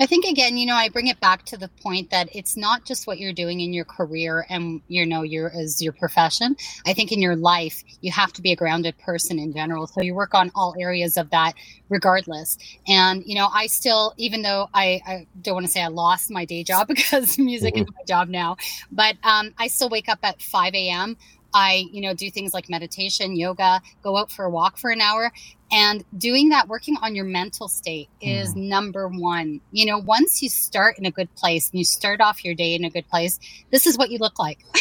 I 0.00 0.06
think 0.06 0.24
again, 0.24 0.56
you 0.56 0.64
know, 0.64 0.74
I 0.74 0.88
bring 0.88 1.08
it 1.08 1.20
back 1.20 1.44
to 1.46 1.58
the 1.58 1.68
point 1.68 2.08
that 2.08 2.34
it's 2.34 2.56
not 2.56 2.86
just 2.86 3.06
what 3.06 3.18
you're 3.18 3.34
doing 3.34 3.60
in 3.60 3.74
your 3.74 3.84
career 3.84 4.46
and 4.48 4.80
you 4.88 5.04
know 5.04 5.22
your 5.22 5.50
as 5.50 5.82
your 5.82 5.92
profession. 5.92 6.56
I 6.86 6.94
think 6.94 7.12
in 7.12 7.20
your 7.20 7.36
life 7.36 7.84
you 8.00 8.10
have 8.10 8.32
to 8.32 8.42
be 8.42 8.50
a 8.50 8.56
grounded 8.56 8.96
person 8.98 9.38
in 9.38 9.52
general. 9.52 9.86
So 9.86 10.00
you 10.00 10.14
work 10.14 10.34
on 10.34 10.50
all 10.54 10.74
areas 10.80 11.18
of 11.18 11.28
that 11.30 11.52
regardless. 11.90 12.56
And 12.88 13.22
you 13.26 13.34
know, 13.34 13.48
I 13.52 13.66
still, 13.66 14.14
even 14.16 14.40
though 14.40 14.70
I, 14.72 15.02
I 15.06 15.26
don't 15.42 15.54
want 15.54 15.66
to 15.66 15.72
say 15.72 15.82
I 15.82 15.88
lost 15.88 16.30
my 16.30 16.46
day 16.46 16.64
job 16.64 16.88
because 16.88 17.38
music 17.38 17.74
mm-hmm. 17.74 17.82
is 17.82 17.88
my 17.90 18.04
job 18.06 18.28
now, 18.28 18.56
but 18.90 19.16
um, 19.22 19.52
I 19.58 19.68
still 19.68 19.90
wake 19.90 20.08
up 20.08 20.20
at 20.22 20.40
5 20.40 20.74
a.m 20.74 21.18
I, 21.54 21.86
you 21.92 22.00
know, 22.00 22.14
do 22.14 22.30
things 22.30 22.54
like 22.54 22.68
meditation, 22.68 23.36
yoga, 23.36 23.80
go 24.02 24.16
out 24.16 24.30
for 24.30 24.44
a 24.44 24.50
walk 24.50 24.78
for 24.78 24.90
an 24.90 25.00
hour. 25.00 25.32
And 25.72 26.04
doing 26.18 26.48
that, 26.48 26.66
working 26.66 26.96
on 27.00 27.14
your 27.14 27.24
mental 27.24 27.68
state 27.68 28.08
is 28.20 28.54
mm. 28.54 28.68
number 28.68 29.06
one. 29.06 29.60
You 29.70 29.86
know, 29.86 29.98
once 29.98 30.42
you 30.42 30.48
start 30.48 30.98
in 30.98 31.06
a 31.06 31.12
good 31.12 31.32
place 31.36 31.70
and 31.70 31.78
you 31.78 31.84
start 31.84 32.20
off 32.20 32.44
your 32.44 32.54
day 32.54 32.74
in 32.74 32.84
a 32.84 32.90
good 32.90 33.08
place, 33.08 33.38
this 33.70 33.86
is 33.86 33.96
what 33.96 34.10
you 34.10 34.18
look 34.18 34.38
like. 34.38 34.64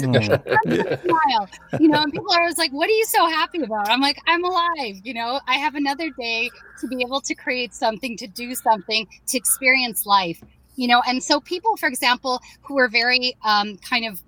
mm. 0.00 1.02
smile. 1.06 1.48
You 1.78 1.88
know, 1.88 2.02
and 2.02 2.12
people 2.12 2.32
are 2.32 2.40
always 2.40 2.58
like, 2.58 2.72
What 2.72 2.88
are 2.88 2.92
you 2.92 3.04
so 3.04 3.28
happy 3.28 3.62
about? 3.62 3.88
I'm 3.88 4.00
like, 4.00 4.18
I'm 4.26 4.44
alive. 4.44 5.00
You 5.04 5.14
know, 5.14 5.40
I 5.46 5.54
have 5.54 5.76
another 5.76 6.10
day 6.18 6.50
to 6.80 6.88
be 6.88 7.02
able 7.02 7.20
to 7.20 7.34
create 7.34 7.72
something, 7.72 8.16
to 8.16 8.26
do 8.26 8.54
something, 8.56 9.06
to 9.28 9.38
experience 9.38 10.06
life. 10.06 10.42
You 10.74 10.88
know, 10.88 11.02
and 11.06 11.22
so 11.22 11.40
people, 11.40 11.76
for 11.76 11.88
example, 11.88 12.40
who 12.62 12.78
are 12.78 12.88
very 12.88 13.36
um, 13.44 13.78
kind 13.78 14.06
of 14.06 14.20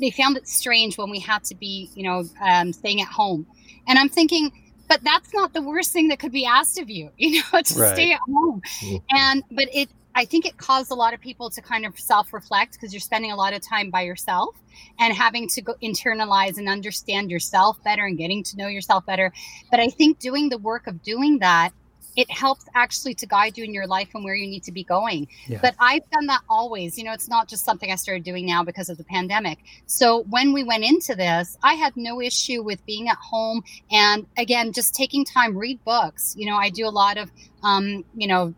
they 0.00 0.10
found 0.10 0.36
it 0.36 0.48
strange 0.48 0.98
when 0.98 1.10
we 1.10 1.20
had 1.20 1.44
to 1.44 1.54
be, 1.54 1.90
you 1.94 2.02
know, 2.02 2.24
um, 2.42 2.72
staying 2.72 3.00
at 3.00 3.08
home. 3.08 3.46
And 3.86 3.98
I'm 3.98 4.08
thinking, 4.08 4.50
but 4.88 5.02
that's 5.04 5.32
not 5.32 5.52
the 5.52 5.62
worst 5.62 5.92
thing 5.92 6.08
that 6.08 6.18
could 6.18 6.32
be 6.32 6.44
asked 6.44 6.78
of 6.78 6.90
you, 6.90 7.10
you 7.16 7.42
know, 7.52 7.62
to 7.62 7.74
right. 7.78 7.94
stay 7.94 8.12
at 8.12 8.20
home. 8.20 8.62
Mm-hmm. 8.80 9.16
And, 9.16 9.42
but 9.50 9.68
it, 9.72 9.88
I 10.14 10.24
think 10.24 10.44
it 10.44 10.56
caused 10.56 10.90
a 10.90 10.94
lot 10.94 11.14
of 11.14 11.20
people 11.20 11.50
to 11.50 11.62
kind 11.62 11.86
of 11.86 11.98
self 11.98 12.32
reflect 12.32 12.72
because 12.72 12.92
you're 12.92 13.00
spending 13.00 13.30
a 13.30 13.36
lot 13.36 13.52
of 13.52 13.62
time 13.62 13.90
by 13.90 14.02
yourself 14.02 14.56
and 14.98 15.14
having 15.14 15.48
to 15.48 15.62
go 15.62 15.74
internalize 15.82 16.58
and 16.58 16.68
understand 16.68 17.30
yourself 17.30 17.82
better 17.84 18.04
and 18.04 18.18
getting 18.18 18.42
to 18.44 18.56
know 18.56 18.66
yourself 18.66 19.06
better. 19.06 19.32
But 19.70 19.80
I 19.80 19.88
think 19.88 20.18
doing 20.18 20.48
the 20.48 20.58
work 20.58 20.86
of 20.86 21.02
doing 21.02 21.38
that 21.38 21.70
it 22.16 22.30
helps 22.30 22.64
actually 22.74 23.14
to 23.14 23.26
guide 23.26 23.56
you 23.56 23.64
in 23.64 23.72
your 23.72 23.86
life 23.86 24.08
and 24.14 24.24
where 24.24 24.34
you 24.34 24.46
need 24.46 24.62
to 24.64 24.72
be 24.72 24.84
going. 24.84 25.28
Yeah. 25.46 25.58
But 25.62 25.74
I've 25.78 26.08
done 26.10 26.26
that 26.26 26.40
always. 26.48 26.98
You 26.98 27.04
know, 27.04 27.12
it's 27.12 27.28
not 27.28 27.48
just 27.48 27.64
something 27.64 27.90
I 27.90 27.96
started 27.96 28.24
doing 28.24 28.46
now 28.46 28.64
because 28.64 28.88
of 28.88 28.98
the 28.98 29.04
pandemic. 29.04 29.58
So 29.86 30.24
when 30.30 30.52
we 30.52 30.64
went 30.64 30.84
into 30.84 31.14
this, 31.14 31.56
I 31.62 31.74
had 31.74 31.96
no 31.96 32.20
issue 32.20 32.62
with 32.62 32.84
being 32.86 33.08
at 33.08 33.18
home 33.18 33.62
and 33.90 34.26
again, 34.36 34.72
just 34.72 34.94
taking 34.94 35.24
time, 35.24 35.56
read 35.56 35.82
books. 35.84 36.34
You 36.36 36.46
know, 36.46 36.56
I 36.56 36.70
do 36.70 36.86
a 36.86 36.90
lot 36.90 37.16
of, 37.16 37.30
um, 37.62 38.04
you 38.16 38.26
know, 38.26 38.54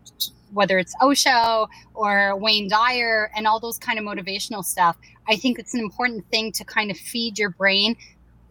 whether 0.53 0.77
it's 0.77 0.93
Osho 1.01 1.67
or 1.93 2.37
Wayne 2.37 2.69
Dyer 2.69 3.31
and 3.35 3.47
all 3.47 3.59
those 3.59 3.77
kind 3.77 3.97
of 3.97 4.05
motivational 4.05 4.63
stuff. 4.63 4.97
I 5.27 5.35
think 5.35 5.57
it's 5.57 5.73
an 5.73 5.79
important 5.79 6.25
thing 6.29 6.51
to 6.53 6.65
kind 6.65 6.91
of 6.91 6.97
feed 6.97 7.39
your 7.39 7.49
brain 7.49 7.95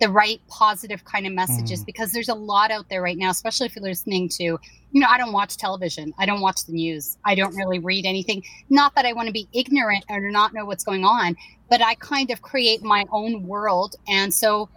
the 0.02 0.10
right 0.10 0.40
positive 0.48 1.04
kind 1.04 1.28
of 1.28 1.32
messages 1.32 1.82
mm. 1.82 1.86
because 1.86 2.10
there's 2.10 2.28
a 2.28 2.34
lot 2.34 2.72
out 2.72 2.88
there 2.88 3.00
right 3.00 3.16
now, 3.16 3.30
especially 3.30 3.66
if 3.66 3.76
you're 3.76 3.84
listening 3.84 4.28
to, 4.28 4.42
you 4.42 5.00
know, 5.00 5.06
I 5.08 5.16
don't 5.16 5.32
watch 5.32 5.56
television. 5.56 6.12
I 6.18 6.26
don't 6.26 6.40
watch 6.40 6.66
the 6.66 6.72
news. 6.72 7.16
I 7.24 7.36
don't 7.36 7.54
really 7.54 7.78
read 7.78 8.04
anything. 8.04 8.42
Not 8.68 8.96
that 8.96 9.06
I 9.06 9.12
want 9.12 9.28
to 9.28 9.32
be 9.32 9.48
ignorant 9.52 10.04
or 10.10 10.20
not 10.32 10.54
know 10.54 10.64
what's 10.64 10.82
going 10.82 11.04
on, 11.04 11.36
but 11.70 11.80
I 11.80 11.94
kind 11.94 12.32
of 12.32 12.42
create 12.42 12.82
my 12.82 13.04
own 13.12 13.46
world. 13.46 13.94
And 14.08 14.34
so 14.34 14.68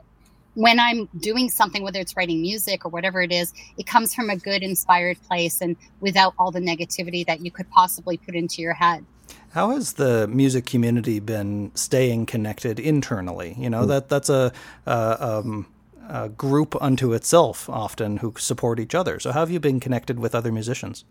when 0.53 0.79
I'm 0.79 1.09
doing 1.17 1.49
something, 1.49 1.81
whether 1.81 1.99
it's 1.99 2.15
writing 2.15 2.39
music 2.43 2.85
or 2.85 2.89
whatever 2.89 3.23
it 3.23 3.31
is, 3.31 3.51
it 3.79 3.87
comes 3.87 4.13
from 4.13 4.29
a 4.29 4.37
good, 4.37 4.61
inspired 4.61 5.19
place 5.23 5.59
and 5.59 5.75
without 6.01 6.35
all 6.37 6.51
the 6.51 6.59
negativity 6.59 7.25
that 7.25 7.43
you 7.43 7.49
could 7.49 7.67
possibly 7.71 8.15
put 8.15 8.35
into 8.35 8.61
your 8.61 8.73
head. 8.73 9.03
How 9.55 9.69
has 9.69 9.93
the 9.93 10.27
music 10.27 10.65
community 10.65 11.21
been 11.21 11.71
staying 11.75 12.25
connected 12.25 12.77
internally? 12.77 13.55
You 13.57 13.69
know 13.69 13.83
hmm. 13.83 13.87
that 13.87 14.09
that's 14.09 14.29
a, 14.29 14.51
um, 14.85 15.65
a 16.09 16.27
group 16.27 16.75
unto 16.81 17.13
itself 17.13 17.69
often 17.69 18.17
who 18.17 18.33
support 18.37 18.81
each 18.81 18.93
other. 18.93 19.17
So 19.17 19.31
how 19.31 19.39
have 19.39 19.49
you 19.49 19.61
been 19.61 19.79
connected 19.79 20.19
with 20.19 20.35
other 20.35 20.51
musicians? 20.51 21.05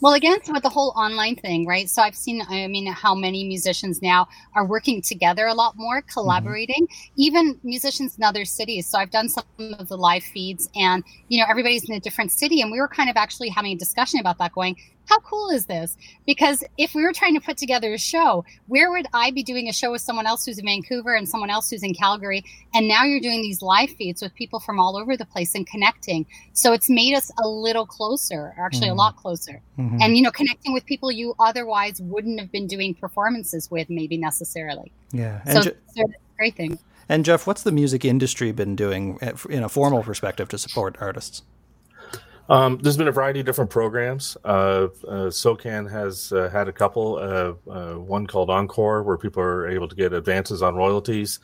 Well, 0.00 0.12
again, 0.12 0.38
with 0.48 0.62
the 0.62 0.68
whole 0.68 0.92
online 0.96 1.36
thing, 1.36 1.66
right? 1.66 1.88
So 1.88 2.02
I've 2.02 2.14
seen, 2.14 2.42
I 2.48 2.66
mean, 2.68 2.86
how 2.86 3.14
many 3.14 3.48
musicians 3.48 4.00
now 4.02 4.28
are 4.54 4.64
working 4.66 5.00
together 5.00 5.46
a 5.46 5.54
lot 5.54 5.74
more, 5.76 6.02
mm-hmm. 6.02 6.12
collaborating, 6.12 6.86
mm-hmm. 6.86 7.12
even 7.16 7.58
musicians 7.64 8.16
in 8.16 8.22
other 8.22 8.44
cities. 8.44 8.86
So 8.86 8.98
I've 8.98 9.10
done 9.10 9.30
some 9.30 9.44
of 9.58 9.88
the 9.88 9.96
live 9.96 10.22
feeds 10.22 10.68
and, 10.76 11.02
you 11.28 11.40
know, 11.40 11.46
everybody's 11.48 11.88
in 11.88 11.96
a 11.96 12.00
different 12.00 12.32
city. 12.32 12.60
And 12.60 12.70
we 12.70 12.78
were 12.78 12.86
kind 12.86 13.08
of 13.08 13.16
actually 13.16 13.48
having 13.48 13.72
a 13.72 13.76
discussion 13.76 14.20
about 14.20 14.38
that 14.38 14.52
going, 14.52 14.76
how 15.08 15.18
cool 15.20 15.48
is 15.50 15.66
this? 15.66 15.96
Because 16.26 16.62
if 16.76 16.94
we 16.94 17.02
were 17.02 17.14
trying 17.14 17.34
to 17.34 17.40
put 17.40 17.56
together 17.56 17.94
a 17.94 17.98
show, 17.98 18.44
where 18.66 18.90
would 18.90 19.06
I 19.14 19.30
be 19.30 19.42
doing 19.42 19.68
a 19.68 19.72
show 19.72 19.90
with 19.90 20.02
someone 20.02 20.26
else 20.26 20.44
who's 20.44 20.58
in 20.58 20.66
Vancouver 20.66 21.14
and 21.14 21.26
someone 21.26 21.48
else 21.48 21.70
who's 21.70 21.82
in 21.82 21.94
Calgary? 21.94 22.44
And 22.74 22.86
now 22.86 23.04
you're 23.04 23.20
doing 23.20 23.40
these 23.40 23.62
live 23.62 23.90
feeds 23.90 24.20
with 24.20 24.34
people 24.34 24.60
from 24.60 24.78
all 24.78 24.98
over 24.98 25.16
the 25.16 25.24
place 25.24 25.54
and 25.54 25.66
connecting. 25.66 26.26
So 26.52 26.74
it's 26.74 26.90
made 26.90 27.14
us 27.14 27.32
a 27.42 27.48
little 27.48 27.86
closer, 27.86 28.54
or 28.56 28.66
actually 28.66 28.88
mm-hmm. 28.88 28.92
a 28.92 28.96
lot 28.96 29.16
closer. 29.16 29.62
Mm-hmm. 29.78 29.98
And, 30.02 30.16
you 30.16 30.22
know, 30.22 30.30
connecting 30.30 30.74
with 30.74 30.84
people 30.84 31.10
you 31.10 31.34
otherwise 31.38 32.02
wouldn't 32.02 32.38
have 32.38 32.52
been 32.52 32.66
doing 32.66 32.94
performances 32.94 33.70
with, 33.70 33.88
maybe 33.88 34.18
necessarily. 34.18 34.92
Yeah. 35.12 35.40
And 35.46 35.64
so, 35.64 35.70
Je- 35.70 35.76
so 35.96 36.04
great 36.36 36.54
thing. 36.54 36.78
And 37.08 37.24
Jeff, 37.24 37.46
what's 37.46 37.62
the 37.62 37.72
music 37.72 38.04
industry 38.04 38.52
been 38.52 38.76
doing 38.76 39.18
eh, 39.22 39.32
in 39.48 39.62
a 39.62 39.70
formal 39.70 40.02
perspective 40.02 40.48
to 40.50 40.58
support 40.58 40.98
artists? 41.00 41.42
Um, 42.48 42.78
there's 42.78 42.96
been 42.96 43.08
a 43.08 43.12
variety 43.12 43.40
of 43.40 43.46
different 43.46 43.70
programs. 43.70 44.36
Uh, 44.44 44.88
uh, 45.06 45.30
SOCAN 45.30 45.90
has 45.90 46.32
uh, 46.32 46.48
had 46.48 46.68
a 46.68 46.72
couple. 46.72 47.16
Uh, 47.16 47.70
uh, 47.70 47.94
one 47.94 48.26
called 48.26 48.48
Encore, 48.48 49.02
where 49.02 49.18
people 49.18 49.42
are 49.42 49.68
able 49.68 49.86
to 49.86 49.94
get 49.94 50.14
advances 50.14 50.62
on 50.62 50.74
royalties. 50.74 51.40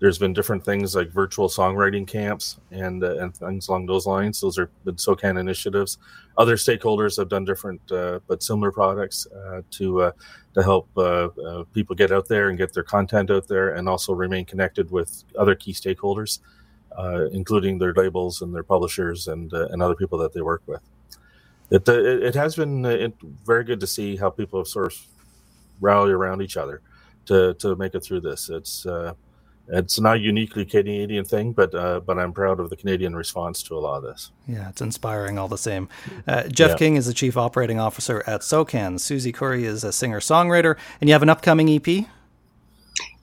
There's 0.00 0.18
been 0.18 0.32
different 0.32 0.64
things 0.64 0.96
like 0.96 1.10
virtual 1.10 1.48
songwriting 1.48 2.06
camps 2.06 2.58
and 2.72 3.04
uh, 3.04 3.18
and 3.18 3.36
things 3.36 3.68
along 3.68 3.86
those 3.86 4.06
lines. 4.06 4.40
Those 4.40 4.58
are 4.58 4.70
been 4.84 4.96
SOCAN 4.96 5.38
initiatives. 5.38 5.98
Other 6.36 6.56
stakeholders 6.56 7.16
have 7.18 7.28
done 7.28 7.44
different 7.44 7.80
but 7.86 8.42
similar 8.42 8.72
products 8.72 9.26
to 9.70 10.12
to 10.54 10.62
help 10.62 10.88
people 11.74 11.94
get 11.94 12.10
out 12.10 12.26
there 12.26 12.48
and 12.48 12.58
get 12.58 12.72
their 12.72 12.82
content 12.82 13.30
out 13.30 13.46
there, 13.46 13.74
and 13.74 13.88
also 13.88 14.14
remain 14.14 14.46
connected 14.46 14.90
with 14.90 15.22
other 15.38 15.54
key 15.54 15.74
stakeholders 15.74 16.40
including 17.32 17.78
their 17.78 17.94
labels 17.94 18.42
and 18.42 18.54
their 18.54 18.62
publishers 18.62 19.28
and 19.28 19.52
uh, 19.52 19.68
and 19.70 19.82
other 19.82 19.94
people 19.94 20.18
that 20.18 20.32
they 20.32 20.42
work 20.42 20.62
with. 20.66 20.80
It 21.70 21.88
uh, 21.88 21.92
it, 21.92 22.22
it 22.22 22.34
has 22.34 22.56
been 22.56 22.84
uh, 22.84 23.08
very 23.44 23.64
good 23.64 23.80
to 23.80 23.86
see 23.86 24.16
how 24.16 24.30
people 24.30 24.58
have 24.60 24.68
sort 24.68 24.92
of 24.92 24.98
rallied 25.80 26.12
around 26.12 26.42
each 26.42 26.56
other 26.56 26.82
to 27.26 27.54
to 27.54 27.76
make 27.76 27.94
it 27.94 28.00
through 28.00 28.20
this. 28.20 28.48
It's 28.48 28.86
uh, 28.86 29.14
it's 29.72 30.00
not 30.00 30.16
a 30.16 30.18
uniquely 30.18 30.64
Canadian 30.64 31.24
thing, 31.24 31.52
but 31.52 31.74
uh, 31.74 32.00
but 32.00 32.18
I'm 32.18 32.32
proud 32.32 32.58
of 32.58 32.70
the 32.70 32.76
Canadian 32.76 33.14
response 33.14 33.62
to 33.64 33.76
a 33.76 33.80
lot 33.80 33.98
of 33.98 34.02
this. 34.02 34.32
Yeah, 34.48 34.68
it's 34.68 34.80
inspiring 34.80 35.38
all 35.38 35.48
the 35.48 35.58
same. 35.58 35.88
Uh, 36.26 36.44
Jeff 36.48 36.70
yeah. 36.70 36.76
King 36.76 36.96
is 36.96 37.06
the 37.06 37.14
chief 37.14 37.36
operating 37.36 37.78
officer 37.78 38.24
at 38.26 38.40
SOCAN. 38.40 38.98
Susie 38.98 39.32
Curry 39.32 39.64
is 39.64 39.84
a 39.84 39.92
singer 39.92 40.20
songwriter, 40.20 40.76
and 41.00 41.08
you 41.08 41.14
have 41.14 41.22
an 41.22 41.28
upcoming 41.28 41.70
EP. 41.70 42.06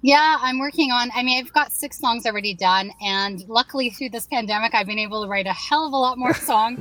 Yeah, 0.08 0.38
I'm 0.40 0.58
working 0.58 0.90
on. 0.90 1.12
I 1.14 1.22
mean, 1.22 1.38
I've 1.38 1.52
got 1.52 1.74
six 1.74 2.00
songs 2.00 2.26
already 2.26 2.54
done, 2.54 2.94
and 3.02 3.46
luckily 3.50 3.90
through 3.90 4.12
this 4.12 4.26
pandemic, 4.26 4.74
I've 4.74 4.88
been 4.88 5.00
able 5.00 5.22
to 5.22 5.28
write 5.28 5.48
a 5.48 5.52
hell 5.52 5.86
of 5.86 5.92
a 5.92 5.98
lot 5.98 6.18
more 6.18 6.34
songs. 6.34 6.80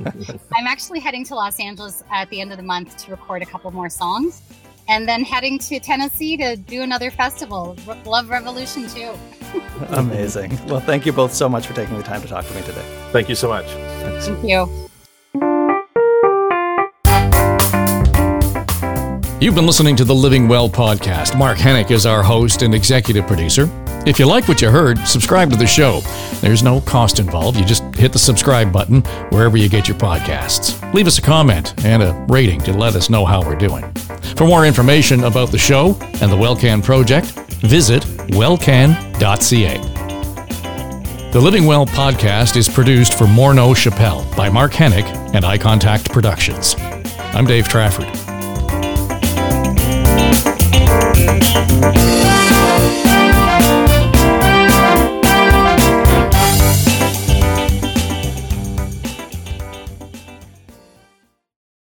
I'm 0.55 0.65
actually 0.65 1.01
heading 1.01 1.25
to 1.25 1.35
Los 1.35 1.59
Angeles 1.59 2.05
at 2.09 2.29
the 2.29 2.39
end 2.39 2.51
of 2.51 2.57
the 2.57 2.63
month 2.63 2.95
to 2.99 3.11
record 3.11 3.41
a 3.41 3.45
couple 3.45 3.69
more 3.71 3.89
songs, 3.89 4.41
and 4.87 5.09
then 5.09 5.25
heading 5.25 5.59
to 5.59 5.77
Tennessee 5.77 6.37
to 6.37 6.55
do 6.55 6.83
another 6.83 7.11
festival, 7.11 7.75
Love 8.05 8.29
Revolution 8.29 8.87
too. 8.87 9.11
Amazing. 9.89 10.57
Well, 10.67 10.79
thank 10.79 11.05
you 11.05 11.11
both 11.11 11.33
so 11.33 11.49
much 11.49 11.67
for 11.67 11.73
taking 11.73 11.97
the 11.97 12.03
time 12.03 12.21
to 12.21 12.29
talk 12.29 12.45
to 12.45 12.53
me 12.53 12.61
today. 12.61 12.85
Thank 13.11 13.27
you 13.27 13.35
so 13.35 13.49
much. 13.49 13.65
Thanks. 13.65 14.27
Thank 14.27 14.47
you. 14.47 14.86
You've 19.39 19.53
been 19.53 19.67
listening 19.67 19.95
to 19.97 20.03
the 20.03 20.15
Living 20.15 20.47
Well 20.47 20.67
podcast. 20.67 21.37
Mark 21.37 21.59
Henick 21.59 21.91
is 21.91 22.07
our 22.07 22.23
host 22.23 22.63
and 22.63 22.73
executive 22.73 23.27
producer. 23.27 23.69
If 24.07 24.17
you 24.17 24.25
like 24.25 24.47
what 24.47 24.63
you 24.63 24.71
heard, 24.71 24.97
subscribe 25.07 25.51
to 25.51 25.55
the 25.55 25.67
show. 25.67 25.99
There's 26.41 26.63
no 26.63 26.81
cost 26.81 27.19
involved. 27.19 27.59
You 27.59 27.63
just 27.63 27.83
hit 27.93 28.11
the 28.11 28.17
subscribe 28.17 28.73
button 28.73 29.01
wherever 29.29 29.55
you 29.55 29.69
get 29.69 29.87
your 29.87 29.95
podcasts. 29.97 30.81
Leave 30.91 31.05
us 31.05 31.19
a 31.19 31.21
comment 31.21 31.75
and 31.85 32.01
a 32.01 32.13
rating 32.29 32.61
to 32.61 32.73
let 32.73 32.95
us 32.95 33.11
know 33.11 33.25
how 33.25 33.45
we're 33.45 33.55
doing. 33.55 33.85
For 34.35 34.47
more 34.47 34.65
information 34.65 35.23
about 35.25 35.51
the 35.51 35.59
show 35.59 35.89
and 36.19 36.31
the 36.31 36.37
Wellcan 36.37 36.83
project, 36.83 37.27
visit 37.61 38.01
wellcan.ca. 38.31 39.77
The 41.31 41.39
Living 41.39 41.65
Well 41.67 41.85
podcast 41.85 42.57
is 42.57 42.67
produced 42.67 43.15
for 43.15 43.25
Morneau 43.25 43.75
Shepell 43.75 44.25
by 44.35 44.49
Mark 44.49 44.71
Henick 44.71 45.05
and 45.35 45.45
Eye 45.45 45.59
Contact 45.59 46.09
Productions. 46.09 46.75
I'm 47.35 47.45
Dave 47.45 47.67
Trafford. 47.67 48.26
Thank 50.99 51.95
you. 51.97 52.06